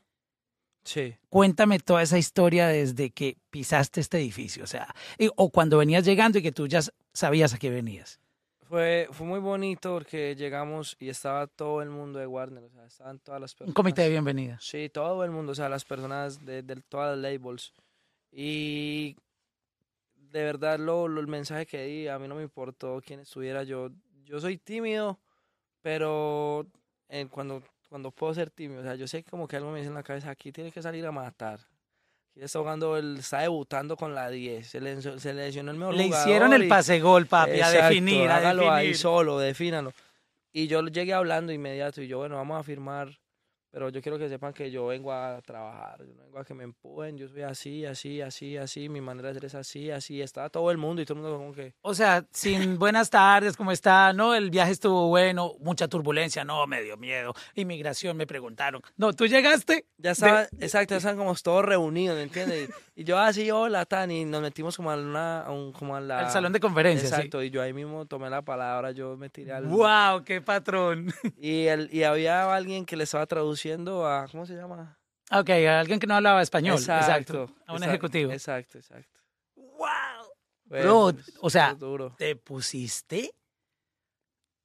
Sí. 0.83 1.15
Cuéntame 1.29 1.79
toda 1.79 2.01
esa 2.01 2.17
historia 2.17 2.67
desde 2.67 3.09
que 3.09 3.35
pisaste 3.49 3.99
este 3.99 4.17
edificio, 4.19 4.63
o 4.63 4.67
sea, 4.67 4.93
y- 5.17 5.29
o 5.35 5.49
cuando 5.49 5.77
venías 5.79 6.05
llegando 6.05 6.37
y 6.39 6.41
que 6.41 6.51
tú 6.53 6.67
ya 6.67 6.79
sabías 7.13 7.53
a 7.53 7.57
qué 7.57 7.69
venías. 7.69 8.19
Fue, 8.69 9.07
fue 9.11 9.25
muy 9.25 9.39
bonito 9.39 9.93
porque 9.93 10.35
llegamos 10.35 10.95
y 10.99 11.09
estaba 11.09 11.47
todo 11.47 11.81
el 11.81 11.89
mundo 11.89 12.19
de 12.19 12.27
Warner, 12.27 12.63
o 12.63 12.69
sea, 12.69 12.85
estaban 12.85 13.19
todas 13.19 13.39
las 13.41 13.53
personas. 13.53 13.69
Un 13.69 13.73
comité 13.73 14.01
de 14.03 14.09
bienvenida. 14.09 14.57
Sí, 14.61 14.89
todo 14.89 15.23
el 15.23 15.31
mundo, 15.31 15.53
o 15.53 15.55
sea, 15.55 15.67
las 15.69 15.83
personas 15.85 16.45
de, 16.45 16.61
de 16.63 16.75
todas 16.87 17.17
las 17.17 17.31
labels. 17.31 17.73
Y 18.31 19.15
de 20.15 20.43
verdad 20.43 20.79
lo, 20.79 21.07
lo- 21.07 21.21
el 21.21 21.27
mensaje 21.27 21.65
que 21.65 21.83
di, 21.85 22.07
a 22.07 22.19
mí 22.19 22.27
no 22.27 22.35
me 22.35 22.43
importó 22.43 23.01
quién 23.05 23.21
estuviera 23.21 23.63
yo. 23.63 23.89
Yo 24.25 24.39
soy 24.41 24.57
tímido, 24.57 25.17
pero 25.81 26.67
eh, 27.09 27.25
cuando, 27.31 27.63
cuando 27.89 28.11
puedo 28.11 28.33
ser 28.33 28.49
tímido, 28.49 28.81
o 28.81 28.83
sea, 28.83 28.95
yo 28.95 29.07
sé 29.07 29.23
que 29.23 29.29
como 29.31 29.47
que 29.47 29.55
algo 29.57 29.71
me 29.71 29.77
dice 29.79 29.87
en 29.89 29.93
la 29.95 30.03
cabeza, 30.03 30.29
aquí 30.29 30.51
tiene 30.51 30.71
que 30.71 30.81
salir 30.81 31.05
a 31.05 31.11
matar. 31.11 31.59
Aquí 32.31 32.43
está 32.43 32.59
jugando, 32.59 32.97
el, 32.97 33.17
está 33.19 33.39
debutando 33.39 33.95
con 33.97 34.13
la 34.13 34.29
10, 34.29 34.67
se 34.67 34.79
le, 34.81 35.01
se 35.01 35.33
le 35.33 35.45
lesionó 35.45 35.71
el 35.71 35.77
mejor 35.77 35.95
Le 35.95 36.03
jugador 36.05 36.27
hicieron 36.27 36.53
el 36.53 36.63
y- 36.65 36.67
pase 36.67 36.99
gol, 36.99 37.25
papi, 37.27 37.61
a 37.61 37.69
definir, 37.69 38.29
a 38.29 38.37
hágalo 38.37 38.71
ahí 38.71 38.87
definir. 38.87 38.97
solo, 38.97 39.39
defínalo. 39.39 39.93
Y 40.53 40.67
yo 40.67 40.81
llegué 40.87 41.13
hablando 41.13 41.51
inmediato 41.53 42.01
y 42.01 42.07
yo, 42.07 42.17
bueno, 42.19 42.35
vamos 42.35 42.59
a 42.59 42.63
firmar, 42.63 43.17
pero 43.77 43.89
yo 43.89 44.01
quiero 44.01 44.17
que 44.17 44.27
sepan 44.27 44.53
que 44.53 44.71
yo 44.71 44.87
vengo 44.87 45.13
a 45.13 45.39
trabajar, 45.43 45.99
yo 45.99 46.11
no 46.15 46.23
vengo 46.23 46.39
a 46.39 46.43
que 46.43 46.55
me 46.55 46.63
empujen, 46.63 47.15
yo 47.15 47.27
soy 47.27 47.43
así, 47.43 47.85
así, 47.85 48.21
así, 48.21 48.57
así, 48.57 48.89
mi 48.89 49.01
manera 49.01 49.27
de 49.27 49.35
ser 49.35 49.45
es 49.45 49.53
así, 49.53 49.91
así, 49.91 50.19
estaba 50.19 50.49
todo 50.49 50.71
el 50.71 50.79
mundo 50.79 50.99
y 50.99 51.05
todo 51.05 51.19
el 51.19 51.21
mundo 51.21 51.37
como 51.37 51.53
que, 51.53 51.75
O 51.81 51.93
sea, 51.93 52.25
sin 52.31 52.79
buenas 52.79 53.11
tardes, 53.11 53.55
¿cómo 53.55 53.71
está? 53.71 54.13
No, 54.13 54.33
el 54.33 54.49
viaje 54.49 54.71
estuvo 54.71 55.09
bueno, 55.09 55.53
mucha 55.59 55.87
turbulencia, 55.87 56.43
no, 56.43 56.65
me 56.65 56.81
dio 56.81 56.97
miedo. 56.97 57.35
Inmigración, 57.53 58.17
me 58.17 58.25
preguntaron. 58.25 58.81
No, 58.95 59.13
tú 59.13 59.27
llegaste. 59.27 59.85
ya 59.99 60.09
estaba, 60.09 60.47
exacto, 60.59 60.95
ya 60.95 60.97
estaban 60.97 61.19
como 61.19 61.35
todos 61.35 61.63
reunidos, 61.63 62.17
¿me 62.17 62.23
entiendes? 62.23 62.71
Y 62.99 63.03
yo 63.03 63.19
así, 63.19 63.51
hola, 63.51 63.85
Tan, 63.85 64.09
y 64.09 64.25
nos 64.25 64.41
metimos 64.41 64.75
como 64.75 64.89
a, 64.89 64.95
una, 64.95 65.41
a 65.41 65.51
un, 65.51 65.71
como 65.71 65.95
a 65.95 66.01
la... 66.01 66.17
Al 66.21 66.31
salón 66.31 66.51
de 66.51 66.59
conferencias. 66.59 67.11
Exacto, 67.11 67.43
y 67.43 67.51
yo 67.51 67.61
ahí 67.61 67.71
mismo 67.71 68.07
tomé 68.07 68.27
la 68.27 68.41
palabra, 68.41 68.89
yo 68.89 69.15
me 69.15 69.29
tiré 69.29 69.53
al... 69.53 69.67
¡Wow! 69.67 70.23
¡Qué 70.25 70.41
patrón! 70.41 71.13
Y, 71.39 71.67
el, 71.67 71.93
y 71.93 72.01
había 72.01 72.51
alguien 72.51 72.87
que 72.87 72.95
le 72.97 73.03
estaba 73.03 73.27
traduciendo 73.27 74.07
a, 74.07 74.27
¿cómo 74.27 74.47
se 74.47 74.55
llama? 74.55 74.97
Ok, 75.31 75.47
alguien 75.51 75.99
que 75.99 76.07
no 76.07 76.15
hablaba 76.15 76.41
español. 76.41 76.77
Exacto. 76.77 77.41
A 77.67 77.73
un 77.73 77.77
exacto, 77.77 77.85
ejecutivo. 77.85 78.31
Exacto, 78.31 78.79
exacto. 78.79 79.19
¡Wow! 79.55 79.87
Bro, 80.65 81.13
fue- 81.13 81.33
o 81.41 81.49
sea. 81.51 81.77
Te 82.17 82.35
pusiste 82.35 83.31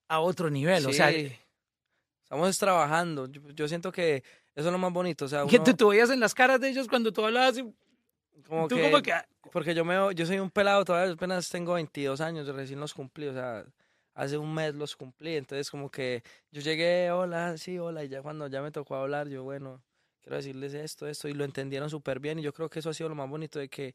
a 0.09 0.21
otro 0.21 0.49
nivel. 0.49 0.87
O 0.87 0.93
sea, 0.95 1.11
estamos 1.11 2.57
trabajando. 2.57 3.27
Yo, 3.27 3.43
yo 3.51 3.69
siento 3.69 3.93
que 3.93 4.25
eso 4.55 4.69
es 4.69 4.73
lo 4.73 4.79
más 4.79 4.93
bonito. 4.93 5.27
O 5.27 5.29
sea, 5.29 5.45
que 5.47 5.59
tú, 5.59 5.75
tú 5.75 5.89
veías 5.89 6.09
en 6.11 6.21
las 6.21 6.33
caras 6.35 6.61
de 6.61 6.71
ellos 6.71 6.89
cuando 6.89 7.13
tú 7.13 7.25
hablabas. 7.25 7.59
y 7.59 7.75
como 8.47 8.69
tú 8.69 8.77
que, 8.77 8.83
como 8.91 9.03
que. 9.03 9.15
porque 9.51 9.75
yo 9.75 9.85
me, 9.85 9.95
yo 10.15 10.27
soy 10.27 10.39
un 10.39 10.51
pelado 10.51 10.85
todavía, 10.85 11.13
apenas 11.13 11.49
tengo 11.49 11.75
22 11.75 12.21
años, 12.21 12.47
recién 12.49 12.81
los 12.81 12.95
cumplí, 12.95 13.27
o 13.29 13.33
sea, 13.33 13.65
hace 14.15 14.37
un 14.39 14.53
mes 14.53 14.75
los 14.75 14.97
cumplí, 14.97 15.37
entonces 15.37 15.71
como 15.71 15.91
que 15.91 16.23
yo 16.51 16.61
llegué, 16.61 17.11
hola, 17.11 17.57
sí, 17.59 17.79
hola, 17.79 18.05
y 18.05 18.09
ya 18.09 18.23
cuando 18.23 18.47
ya 18.49 18.63
me 18.63 18.71
tocó 18.71 18.97
hablar, 18.97 19.29
yo, 19.29 19.43
bueno, 19.43 19.83
quiero 20.21 20.37
decirles 20.37 20.75
esto, 20.75 21.07
esto, 21.07 21.29
y 21.29 21.35
lo 21.35 21.45
entendieron 21.45 21.89
súper 21.91 22.21
bien, 22.21 22.39
y 22.39 22.43
yo 22.43 22.53
creo 22.53 22.69
que 22.69 22.79
eso 22.81 22.91
ha 22.91 22.95
sido 22.95 23.09
lo 23.09 23.15
más 23.15 23.29
bonito 23.29 23.59
de 23.59 23.69
que 23.69 23.95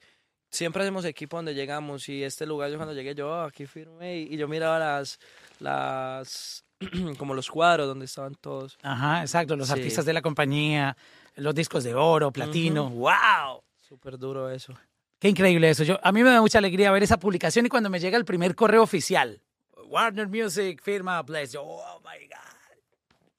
siempre 0.49 0.81
hacemos 0.83 1.05
equipo 1.05 1.37
donde 1.37 1.53
llegamos, 1.53 2.07
y 2.09 2.23
este 2.23 2.45
lugar, 2.45 2.69
yo 2.71 2.77
cuando 2.77 2.93
llegué, 2.93 3.13
yo, 3.15 3.33
"Ah, 3.33 3.45
aquí 3.47 3.65
firmé, 3.65 4.17
y, 4.19 4.33
y 4.33 4.37
yo 4.37 4.47
miraba 4.47 4.79
las, 4.79 5.19
las, 5.59 6.63
como 7.17 7.33
los 7.33 7.49
cuadros 7.49 7.87
donde 7.87 8.05
estaban 8.05 8.35
todos. 8.35 8.77
Ajá, 8.81 9.21
exacto. 9.21 9.55
Los 9.55 9.67
Sí. 9.67 9.73
artistas 9.73 10.05
de 10.05 10.13
la 10.13 10.21
compañía, 10.21 10.95
los 11.35 11.53
discos 11.55 11.83
de 11.83 11.93
oro, 11.95 12.31
platino. 12.31 12.89
¡Wow! 12.89 13.63
Súper 13.87 14.17
duro 14.17 14.49
eso. 14.49 14.73
Qué 15.17 15.29
increíble 15.29 15.69
eso. 15.69 15.83
Yo, 15.85 15.97
a 16.03 16.11
mí 16.11 16.21
me 16.21 16.29
da 16.29 16.41
mucha 16.41 16.57
alegría 16.57 16.91
ver 16.91 17.03
esa 17.03 17.17
publicación 17.17 17.65
y 17.65 17.69
cuando 17.69 17.89
me 17.89 18.01
llega 18.01 18.17
el 18.17 18.25
primer 18.25 18.53
correo 18.53 18.83
oficial. 18.83 19.41
Warner 19.85 20.27
Music 20.27 20.81
firma 20.83 21.21
Bless. 21.23 21.53
Yo, 21.53 21.63
oh 21.63 22.01
my 22.01 22.27
God. 22.27 22.37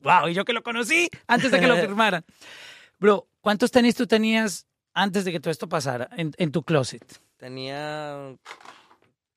Wow, 0.01 0.29
y 0.29 0.35
yo 0.35 0.47
que 0.47 0.55
lo 0.55 0.63
conocí 0.63 1.11
antes 1.27 1.51
de 1.51 1.61
que 1.61 1.67
lo 1.67 1.77
firmaran. 1.81 2.25
Bro, 2.99 3.29
¿cuántos 3.43 3.71
tenis 3.71 3.95
tú 3.95 4.07
tenías 4.07 4.67
antes 4.95 5.27
de 5.27 5.33
que 5.33 5.41
todo 5.41 5.51
esto 5.51 5.69
pasara 5.69 6.09
en, 6.17 6.33
en 6.39 6.51
tu 6.51 6.63
closet? 6.63 7.21
Tenía, 7.37 8.35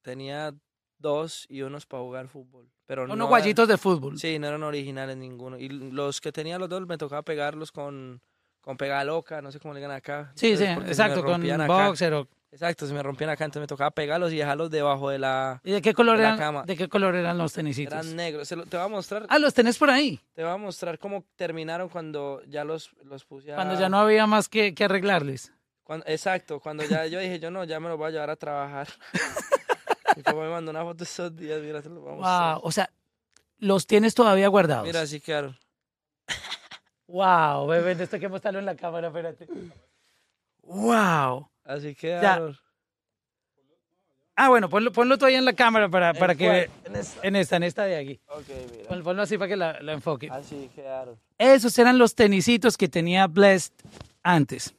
tenía 0.02 0.54
dos 0.98 1.46
y 1.50 1.64
unos 1.64 1.86
para 1.86 2.04
jugar 2.04 2.30
fútbol. 2.30 2.72
Pero 2.86 3.04
Unos 3.04 3.18
no 3.18 3.28
guayitos 3.28 3.68
de 3.68 3.78
fútbol. 3.78 4.18
Sí, 4.18 4.40
no 4.40 4.48
eran 4.48 4.64
originales 4.64 5.18
ninguno. 5.18 5.58
Y 5.58 5.68
los 5.68 6.22
que 6.22 6.32
tenía 6.32 6.58
los 6.58 6.70
dos 6.70 6.88
me 6.88 6.98
tocaba 6.98 7.22
pegarlos 7.24 7.74
con, 7.74 8.22
con 8.62 8.78
pega 8.78 9.04
loca, 9.04 9.42
no 9.42 9.52
sé 9.52 9.60
cómo 9.60 9.74
le 9.74 9.80
digan 9.80 9.92
acá. 9.96 10.32
Sí, 10.36 10.56
sí, 10.56 10.64
Entonces, 10.64 10.96
se 10.96 11.04
exacto, 11.04 11.24
con 11.24 11.44
acá. 11.62 11.88
boxer. 11.88 12.14
o- 12.14 12.28
Exacto, 12.54 12.86
se 12.86 12.94
me 12.94 13.02
rompían 13.02 13.30
acá, 13.30 13.46
entonces 13.46 13.62
me 13.62 13.68
tocaba 13.68 13.92
pegarlos 13.92 14.34
y 14.34 14.36
dejarlos 14.38 14.70
debajo 14.70 15.10
de 15.10 15.18
la... 15.20 15.62
¿Y 15.64 15.72
de 15.72 15.82
qué 15.82 15.94
color 15.94 16.18
De 16.18 16.24
eran, 16.26 16.38
cama. 16.38 16.64
de 16.64 16.76
qué 16.76 16.90
color 16.90 17.16
eran 17.16 17.38
los 17.38 17.54
tenisitos? 17.54 17.94
Eran 17.94 18.14
negros. 18.18 18.46
Se 18.46 18.58
lo- 18.58 18.66
te 18.66 18.76
voy 18.76 18.86
a 18.86 18.90
mostrar, 18.90 19.26
Ah, 19.30 19.40
los 19.40 19.54
tenés 19.54 19.78
por 19.78 19.90
ahí. 19.90 20.20
te 20.34 20.44
voy 20.44 20.52
a 20.52 20.58
mostrar 20.58 21.00
cómo 21.00 21.24
terminaron 21.38 21.88
cuando 21.88 22.42
ya 22.50 22.66
los, 22.66 22.92
los 23.06 23.24
puse 23.24 23.54
a... 23.54 23.56
Cuando 23.56 23.80
ya 23.80 23.88
no 23.88 24.00
había 24.00 24.28
más 24.28 24.50
que, 24.50 24.76
que 24.76 24.84
arreglarles. 24.84 25.54
Cuando- 25.86 26.06
exacto, 26.08 26.60
cuando 26.60 26.84
ya 26.84 27.06
yo 27.06 27.20
dije, 27.20 27.40
yo 27.40 27.52
no, 27.52 27.64
ya 27.64 27.80
me 27.80 27.88
los 27.88 27.98
voy 27.98 28.10
a 28.10 28.12
llevar 28.12 28.30
a 28.32 28.36
trabajar. 28.36 28.90
Mi 30.18 30.24
papá 30.24 30.40
me 30.42 30.50
mandó 30.50 30.72
una 30.72 30.84
foto 30.84 31.06
estos 31.06 31.34
días, 31.36 31.62
mira, 31.62 31.82
te 31.82 31.88
lo 31.88 32.02
voy 32.02 32.12
a 32.12 32.16
mostrar. 32.16 32.58
O 32.64 32.72
sea, 32.74 32.90
los 33.60 33.88
tienes 33.88 34.14
todavía 34.14 34.50
guardados. 34.50 34.86
Mira, 34.86 35.02
así 35.02 35.22
quedaron. 35.22 35.58
Wow, 37.12 37.68
bebé, 37.68 38.02
esto 38.04 38.20
que 38.20 38.30
mostrarlo 38.30 38.60
en 38.60 38.66
la 38.66 38.76
cámara, 38.76 39.08
espérate. 39.08 39.48
Wow. 40.64 41.50
Así 41.64 41.94
quedaron. 41.96 42.58
Ah, 44.36 44.50
bueno, 44.50 44.70
ponlo, 44.70 44.92
ponlo 44.92 45.18
tú 45.18 45.26
ahí 45.26 45.36
en 45.36 45.46
la 45.46 45.54
cámara 45.54 45.90
para, 45.90 46.14
para 46.14 46.34
¿En 46.34 46.40
que 46.40 46.46
cuál? 46.46 46.70
En 46.86 46.96
esta. 46.96 47.28
en 47.28 47.36
esta, 47.36 47.56
en 47.58 47.64
esta 47.64 47.84
de 47.84 47.96
aquí. 47.98 48.20
Ok, 48.28 48.48
mira. 48.72 48.88
Pon- 48.88 49.04
Ponlo 49.04 49.22
así 49.22 49.38
para 49.38 49.50
que 49.50 49.56
la, 49.58 49.82
la 49.82 49.92
enfoque. 49.94 50.30
Así 50.32 50.70
quedaron. 50.74 51.20
Esos 51.38 51.78
eran 51.78 51.98
los 51.98 52.16
tenisitos 52.16 52.78
que 52.78 52.88
tenía 52.88 53.28
Blessed 53.28 53.74
antes. 54.24 54.74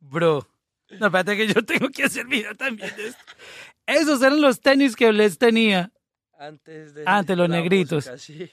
Bro. 0.00 0.46
No, 1.00 1.06
espérate 1.06 1.36
que 1.36 1.48
yo 1.48 1.62
tengo 1.64 1.88
que 1.90 2.04
hacer 2.04 2.26
video 2.26 2.54
también 2.54 2.94
de 2.96 3.08
esto. 3.08 3.22
Esos 3.84 4.22
eran 4.22 4.40
los 4.40 4.60
tenis 4.60 4.94
que 4.96 5.10
Blessed 5.10 5.38
tenía 5.38 5.90
Antes 6.38 6.94
de. 6.94 7.02
Antes, 7.04 7.36
los 7.36 7.48
la 7.48 7.56
negritos. 7.56 8.06
música, 8.06 8.16
sí. 8.18 8.50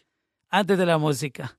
antes 0.49 0.77
de 0.77 0.85
la 0.85 0.97
música. 0.97 1.55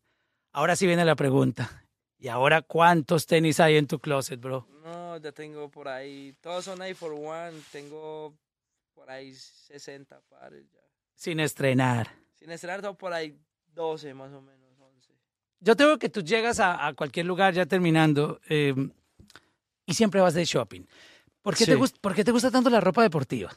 Ahora 0.56 0.74
sí 0.74 0.86
viene 0.86 1.04
la 1.04 1.16
pregunta. 1.16 1.84
¿Y 2.18 2.28
ahora 2.28 2.62
cuántos 2.62 3.26
tenis 3.26 3.60
hay 3.60 3.76
en 3.76 3.86
tu 3.86 3.98
closet, 3.98 4.40
bro? 4.40 4.66
No, 4.82 5.18
ya 5.18 5.30
tengo 5.30 5.70
por 5.70 5.86
ahí. 5.86 6.34
Todos 6.40 6.64
son 6.64 6.80
ahí 6.80 6.94
for 6.94 7.12
one. 7.12 7.52
Tengo 7.70 8.34
por 8.94 9.10
ahí 9.10 9.34
60 9.34 10.18
pares 10.30 10.64
ya. 10.72 10.80
Sin 11.14 11.40
estrenar. 11.40 12.08
Sin 12.36 12.50
estrenar, 12.50 12.80
tengo 12.80 12.94
por 12.96 13.12
ahí 13.12 13.38
12 13.74 14.14
más 14.14 14.32
o 14.32 14.40
menos, 14.40 14.70
11. 14.80 15.12
Yo 15.60 15.76
tengo 15.76 15.98
que 15.98 16.08
tú 16.08 16.22
llegas 16.22 16.58
a, 16.58 16.86
a 16.86 16.94
cualquier 16.94 17.26
lugar 17.26 17.52
ya 17.52 17.66
terminando 17.66 18.40
eh, 18.48 18.74
y 19.84 19.92
siempre 19.92 20.22
vas 20.22 20.32
de 20.32 20.46
shopping. 20.46 20.86
¿Por 21.42 21.54
qué, 21.54 21.66
te 21.66 21.74
Sí. 21.74 21.78
gust- 21.78 21.98
¿Por 22.00 22.14
qué 22.14 22.24
te 22.24 22.32
gusta 22.32 22.50
tanto 22.50 22.70
la 22.70 22.80
ropa 22.80 23.02
deportiva? 23.02 23.50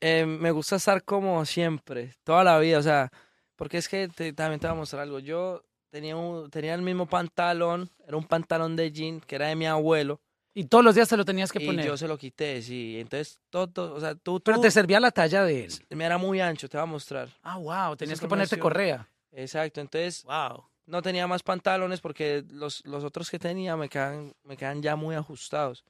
Eh, 0.00 0.26
me 0.26 0.50
gusta 0.50 0.74
estar 0.74 1.04
como 1.04 1.44
siempre, 1.46 2.14
toda 2.24 2.42
la 2.42 2.58
vida, 2.58 2.78
o 2.78 2.82
sea, 2.82 3.12
porque 3.54 3.78
es 3.78 3.88
que 3.88 4.08
te- 4.08 4.32
también 4.32 4.58
te 4.58 4.66
voy 4.66 4.74
a 4.76 4.78
mostrar 4.80 5.02
algo. 5.02 5.20
Yo 5.20 5.62
tenía, 5.94 6.16
un- 6.16 6.50
tenía 6.50 6.74
el 6.74 6.82
mismo 6.82 7.06
pantalón, 7.06 7.88
era 8.04 8.16
un 8.16 8.24
pantalón 8.24 8.74
de 8.74 8.90
jean 8.90 9.20
que 9.20 9.36
era 9.36 9.46
de 9.46 9.54
mi 9.54 9.64
abuelo, 9.66 10.20
Y 10.52 10.64
todos 10.64 10.82
los 10.84 10.94
días 10.96 11.08
te 11.08 11.16
lo 11.16 11.24
tenías 11.24 11.52
que 11.52 11.60
y 11.62 11.66
poner. 11.66 11.84
yo 11.86 11.96
se 11.96 12.08
lo 12.08 12.16
quité, 12.18 12.60
sí. 12.62 12.98
Entonces, 13.00 13.38
todo, 13.48 13.94
o 13.94 14.00
sea, 14.00 14.14
tú, 14.16 14.40
Pero 14.40 14.56
tú- 14.56 14.62
te 14.62 14.70
servía 14.72 14.98
la 14.98 15.12
talla 15.12 15.44
de 15.44 15.64
él. 15.66 15.72
me 15.90 16.04
era 16.04 16.18
muy 16.18 16.40
ancho, 16.40 16.68
te 16.68 16.76
voy 16.76 16.82
a 16.82 16.86
mostrar. 16.86 17.28
Ah, 17.42 17.58
wow, 17.58 17.94
tenías 17.96 18.18
Esa 18.18 18.22
que 18.26 18.28
ponerte 18.28 18.58
correa. 18.58 19.08
Exacto, 19.30 19.80
entonces 19.80 20.24
Wow. 20.24 20.64
no 20.86 21.00
tenía 21.00 21.26
más 21.28 21.42
pantalones 21.44 22.00
porque 22.00 22.44
los, 22.50 22.84
los 22.86 23.04
otros 23.04 23.30
que 23.30 23.38
tenía 23.38 23.76
me 23.76 23.88
quedan, 23.88 24.32
me 24.42 24.56
quedan 24.56 24.82
ya 24.82 24.96
muy 24.96 25.14
ajustados. 25.14 25.84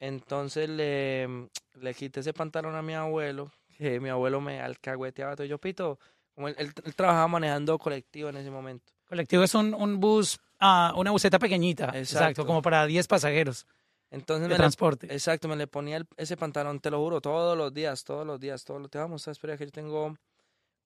Entonces 0.00 0.68
le, 0.68 1.48
le 1.80 1.94
quité 1.94 2.20
ese 2.20 2.32
pantalón 2.32 2.74
a 2.74 2.82
mi 2.82 2.94
abuelo, 2.94 3.50
que 3.78 4.00
mi 4.00 4.08
abuelo 4.08 4.40
me 4.40 4.60
alcahueteaba 4.60 5.36
todo. 5.36 5.46
Yo, 5.46 5.58
Pito, 5.58 5.98
como 6.34 6.48
él, 6.48 6.54
él- 6.58 6.72
él 6.84 6.94
trabajaba 6.96 7.28
manejando 7.28 7.78
colectivo 7.78 8.28
en 8.28 8.36
ese 8.38 8.50
momento. 8.50 8.92
Colectivo 9.08 9.42
es 9.44 9.54
un, 9.54 9.72
un 9.74 10.00
bus, 10.00 10.38
ah, 10.60 10.92
una 10.96 11.10
buseta 11.10 11.38
pequeñita. 11.38 11.84
Exacto. 11.86 12.00
Exacto. 12.00 12.46
como 12.46 12.60
para 12.62 12.86
10 12.86 13.06
pasajeros 13.06 13.66
Entonces 14.10 14.42
de 14.42 14.48
me 14.48 14.54
le, 14.54 14.58
transporte. 14.58 15.06
exacto, 15.12 15.48
me 15.48 15.56
le 15.56 15.66
ponía 15.66 15.98
el- 15.98 16.06
ese 16.16 16.36
pantalón, 16.36 16.80
te 16.80 16.90
lo 16.90 16.98
juro, 16.98 17.20
todos 17.20 17.56
los 17.56 17.72
días, 17.72 18.02
todos 18.04 18.26
los 18.26 18.40
días, 18.40 18.64
todos 18.64 18.80
los 18.80 18.90
Te 18.90 18.98
vamos 18.98 19.26
a 19.28 19.30
espera 19.30 19.56
que 19.56 19.64
yo 19.66 19.70
tengo 19.72 20.16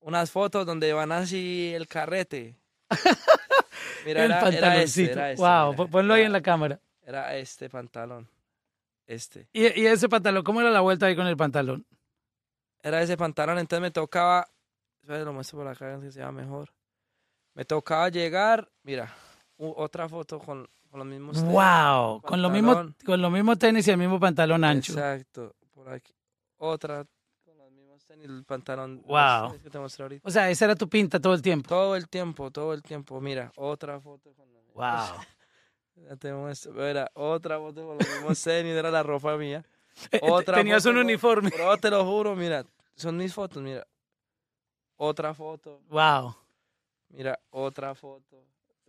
unas 0.00 0.30
fotos 0.30 0.64
donde 0.66 0.92
van 0.92 1.12
así 1.12 1.72
el 1.74 1.86
carrete. 1.86 2.56
Mira, 4.06 4.24
el 4.24 4.30
era, 4.30 4.48
era 4.48 4.82
este, 4.82 5.12
era 5.12 5.30
este, 5.32 5.42
wow, 5.42 5.66
mira, 5.66 5.76
pon- 5.76 5.90
ponlo 5.90 6.14
ahí 6.14 6.22
en 6.22 6.32
la 6.32 6.40
cámara. 6.40 6.80
Era 7.02 7.36
este 7.36 7.68
pantalón. 7.68 8.28
Este. 9.06 9.48
Y, 9.52 9.80
y 9.80 9.86
ese 9.86 10.08
pantalón, 10.08 10.42
¿cómo 10.44 10.60
era 10.60 10.70
la 10.70 10.80
vuelta 10.80 11.06
ahí 11.06 11.16
con 11.16 11.26
el 11.26 11.36
pantalón? 11.36 11.84
Era 12.82 13.02
ese 13.02 13.16
pantalón, 13.16 13.58
entonces 13.58 13.82
me 13.82 13.90
tocaba. 13.90 14.48
Lo 15.02 15.32
muestro 15.32 15.58
por 15.58 15.68
acá, 15.68 15.98
que 16.00 16.10
se 16.12 16.20
vea 16.20 16.30
mejor. 16.32 16.70
Me 17.54 17.64
tocaba 17.64 18.08
llegar. 18.08 18.68
Mira, 18.82 19.14
u- 19.56 19.74
otra 19.76 20.08
foto 20.08 20.38
con, 20.38 20.68
con 20.90 20.98
los 21.00 21.06
mismos. 21.06 21.36
tenis. 21.38 21.52
Wow, 21.52 22.20
con 22.22 22.40
lo 22.42 22.50
mismo, 22.50 22.74
pantalón. 22.74 22.96
con 23.04 23.22
lo 23.22 23.30
mismo 23.30 23.56
tenis 23.56 23.86
y 23.88 23.90
el 23.90 23.96
mismo 23.98 24.18
pantalón 24.20 24.64
ancho. 24.64 24.92
Exacto. 24.92 25.54
Por 25.74 25.88
aquí. 25.88 26.12
Otra 26.58 27.04
con 27.44 27.56
los 27.58 27.70
mismos 27.72 28.04
tenis, 28.04 28.26
el 28.26 28.44
pantalón. 28.44 29.02
Wow. 29.06 29.42
los 29.42 29.48
tenis 29.52 29.62
que 29.64 29.70
te 29.70 29.78
mostré 29.78 30.02
ahorita. 30.04 30.28
O 30.28 30.30
sea, 30.30 30.50
esa 30.50 30.64
era 30.66 30.76
tu 30.76 30.88
pinta 30.88 31.18
todo 31.20 31.34
el 31.34 31.42
tiempo. 31.42 31.68
Todo 31.68 31.96
el 31.96 32.08
tiempo, 32.08 32.50
todo 32.50 32.72
el 32.74 32.82
tiempo. 32.82 33.20
Mira, 33.20 33.52
otra 33.56 34.00
foto 34.00 34.32
con 34.34 34.52
los 34.52 34.60
Wow. 34.74 35.16
Ya 36.08 36.16
te 36.16 36.32
muestro. 36.32 36.72
Mira, 36.72 37.10
otra 37.14 37.58
foto 37.58 37.86
con 37.86 37.98
los 37.98 38.08
mismos 38.08 38.40
tenis, 38.42 38.72
era 38.74 38.90
la 38.90 39.02
ropa 39.02 39.36
mía. 39.36 39.62
Eh, 40.12 40.20
Otra 40.22 40.56
Tenías 40.56 40.82
foto 40.82 40.90
un 40.90 40.96
con- 40.96 41.04
uniforme. 41.04 41.50
Pero 41.50 41.76
te 41.76 41.90
lo 41.90 42.04
juro, 42.06 42.34
mira, 42.36 42.64
son 42.94 43.16
mis 43.18 43.34
fotos, 43.34 43.60
mira. 43.62 43.86
Otra 44.96 45.34
foto, 45.34 45.80
Wow. 45.90 46.34
Mira, 47.10 47.38
otra 47.50 47.94
foto. 47.94 48.44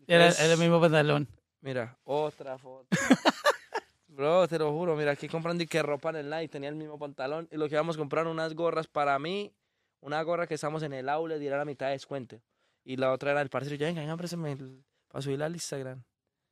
Era, 0.08 0.26
Entonces, 0.26 0.44
era 0.46 0.54
el 0.54 0.60
mismo 0.60 0.80
pantalón. 0.82 1.28
Mira, 1.62 1.98
otra 2.06 2.58
foto. 2.58 2.88
Bro, 4.08 4.48
te 4.48 4.60
lo 4.60 4.72
juro, 4.72 4.96
mira, 4.96 5.12
aquí 5.12 5.28
comprando 5.28 5.64
y 5.64 5.68
que 5.68 5.82
ropa 5.82 6.10
en 6.10 6.18
el 6.18 6.30
night, 6.30 6.52
tenía 6.52 6.70
el 6.70 6.76
mismo 6.76 7.00
pantalón 7.00 7.48
y 7.52 7.56
lo 7.58 7.68
que 7.70 7.76
íbamos 7.76 7.96
a 7.96 8.00
comprar 8.00 8.28
unas 8.28 8.54
gorras 8.56 8.88
para 8.88 9.18
mí, 9.20 9.54
una 10.02 10.22
gorra 10.24 10.48
que 10.48 10.56
estamos 10.56 10.84
en 10.84 10.92
el 10.94 11.08
aula 11.08 11.38
y 11.38 11.48
era 11.48 11.58
la 11.58 11.66
mitad 11.66 11.86
de 11.88 11.94
descuento. 11.94 12.42
Y 12.84 12.98
la 12.98 13.12
otra 13.14 13.32
era 13.32 13.42
el 13.42 13.50
parcero, 13.50 13.76
ya 13.76 13.86
venga, 13.88 14.02
venga, 14.02 14.18
préstame 14.18 14.52
el- 14.54 14.84
para 15.08 15.22
subirla 15.22 15.46
al 15.46 15.54
Instagram. 15.54 16.04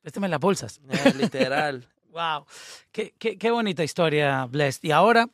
Este 0.02 0.20
me 0.20 0.28
las 0.28 0.40
bolsas. 0.40 0.80
Eh, 0.88 1.14
literal. 1.16 1.86
Wow. 2.10 2.44
Qué, 2.90 3.14
qué, 3.20 3.38
qué 3.38 3.52
bonita 3.52 3.84
historia, 3.84 4.44
Blessed. 4.46 4.80
Y 4.82 4.90
ahora, 4.90 5.28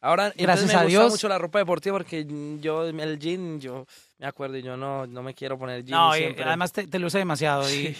Ahora, 0.00 0.32
Gracias 0.36 0.68
me 0.68 0.74
a 0.74 0.82
gusta 0.84 0.86
Dios. 0.88 1.10
mucho 1.12 1.28
la 1.28 1.38
ropa 1.38 1.58
deportiva 1.58 1.96
porque 1.98 2.24
yo, 2.60 2.86
el 2.86 3.18
jean, 3.18 3.60
yo 3.60 3.84
me 4.18 4.26
acuerdo 4.26 4.56
y 4.56 4.62
yo 4.62 4.76
no, 4.76 5.06
no 5.06 5.22
me 5.22 5.34
quiero 5.34 5.58
poner 5.58 5.84
jean. 5.84 5.98
no, 5.98 6.16
y 6.16 6.24
además 6.40 6.72
te, 6.72 6.86
te 6.86 6.98
luce 6.98 7.18
demasiado. 7.18 7.68
Y 7.68 7.94
Sí. 7.94 7.96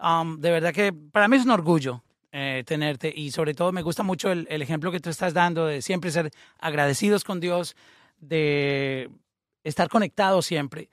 um, 0.00 0.38
de 0.40 0.50
verdad 0.52 0.72
que 0.72 0.92
para 0.92 1.26
mí 1.28 1.36
es 1.36 1.44
un 1.44 1.50
orgullo 1.50 2.02
eh, 2.30 2.62
tenerte. 2.66 3.12
Y 3.14 3.30
sobre 3.32 3.54
todo 3.54 3.72
me 3.72 3.82
gusta 3.82 4.02
mucho 4.04 4.30
el, 4.30 4.46
el 4.50 4.62
ejemplo 4.62 4.92
que 4.92 5.00
tú 5.00 5.10
estás 5.10 5.34
dando 5.34 5.66
de 5.66 5.82
siempre 5.82 6.10
ser 6.12 6.30
agradecidos 6.60 7.24
con 7.24 7.40
Dios, 7.40 7.74
de 8.20 9.10
estar 9.64 9.88
conectados 9.88 10.46
siempre. 10.46 10.88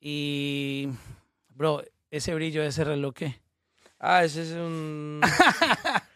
Y, 0.00 0.88
bro, 1.48 1.82
ese 2.10 2.34
brillo 2.34 2.62
ese 2.62 2.84
reloj, 2.84 3.14
¿qué? 3.14 3.40
Ah, 3.98 4.22
ese 4.22 4.42
es 4.42 4.50
un, 4.52 5.20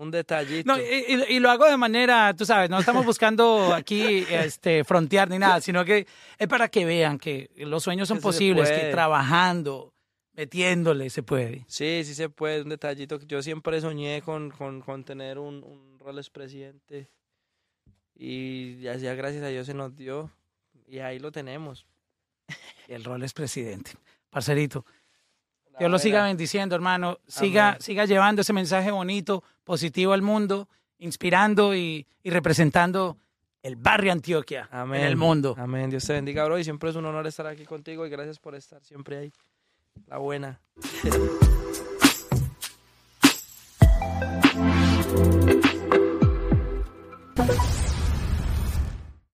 un 0.00 0.10
detallito. 0.10 0.64
No, 0.66 0.80
y, 0.80 1.24
y- 1.28 1.40
lo 1.40 1.50
hago 1.50 1.66
de 1.66 1.76
manera, 1.76 2.34
tú 2.34 2.46
sabes, 2.46 2.70
no 2.70 2.78
estamos 2.80 3.04
buscando 3.04 3.74
aquí 3.74 4.24
este, 4.30 4.82
frontear 4.84 5.28
ni 5.28 5.38
nada, 5.38 5.60
sino 5.60 5.84
que 5.84 6.06
es 6.38 6.48
para 6.48 6.68
que 6.68 6.84
vean 6.86 7.18
que 7.18 7.50
los 7.56 7.82
sueños 7.82 8.08
son 8.08 8.18
posibles, 8.20 8.70
que 8.70 8.90
trabajando, 8.90 9.92
metiéndole, 10.32 11.10
se 11.10 11.22
puede. 11.22 11.64
Sí, 11.68 12.02
sí 12.04 12.14
se 12.14 12.30
puede, 12.30 12.62
un 12.62 12.70
detallito. 12.70 13.20
Yo 13.20 13.42
siempre 13.42 13.80
soñé 13.82 14.22
con, 14.22 14.50
con, 14.50 14.80
con 14.80 15.04
tener 15.04 15.38
un, 15.38 15.62
un 15.62 15.98
Rolex 15.98 16.30
presidente 16.30 17.10
y 18.14 18.80
ya 18.80 18.94
gracias 19.14 19.42
a 19.44 19.48
Dios 19.48 19.66
se 19.66 19.74
nos 19.74 19.94
dio 19.96 20.30
y 20.86 21.00
ahí 21.00 21.18
lo 21.18 21.30
tenemos. 21.30 21.86
El 22.88 23.04
rol 23.04 23.22
es 23.22 23.32
presidente. 23.34 23.92
Parcerito, 24.30 24.86
Dios 25.78 25.90
lo 25.90 25.98
siga 25.98 26.24
bendiciendo, 26.24 26.74
hermano. 26.74 27.18
Siga, 27.26 27.70
Amén. 27.70 27.80
siga 27.80 28.04
llevando 28.04 28.42
ese 28.42 28.52
mensaje 28.52 28.90
bonito, 28.90 29.42
positivo 29.64 30.12
al 30.12 30.22
mundo, 30.22 30.68
inspirando 30.98 31.74
y, 31.74 32.06
y 32.22 32.30
representando 32.30 33.16
el 33.62 33.76
barrio 33.76 34.12
Antioquia 34.12 34.68
Amén. 34.70 35.00
en 35.02 35.06
el 35.06 35.16
mundo. 35.16 35.54
Amén. 35.58 35.90
Dios 35.90 36.06
te 36.06 36.12
bendiga, 36.14 36.44
bro. 36.44 36.58
Y 36.58 36.64
siempre 36.64 36.90
es 36.90 36.96
un 36.96 37.06
honor 37.06 37.26
estar 37.26 37.46
aquí 37.46 37.64
contigo 37.64 38.06
y 38.06 38.10
gracias 38.10 38.38
por 38.38 38.54
estar 38.54 38.82
siempre 38.84 39.16
ahí. 39.18 39.32
La 40.06 40.18
buena. 40.18 40.60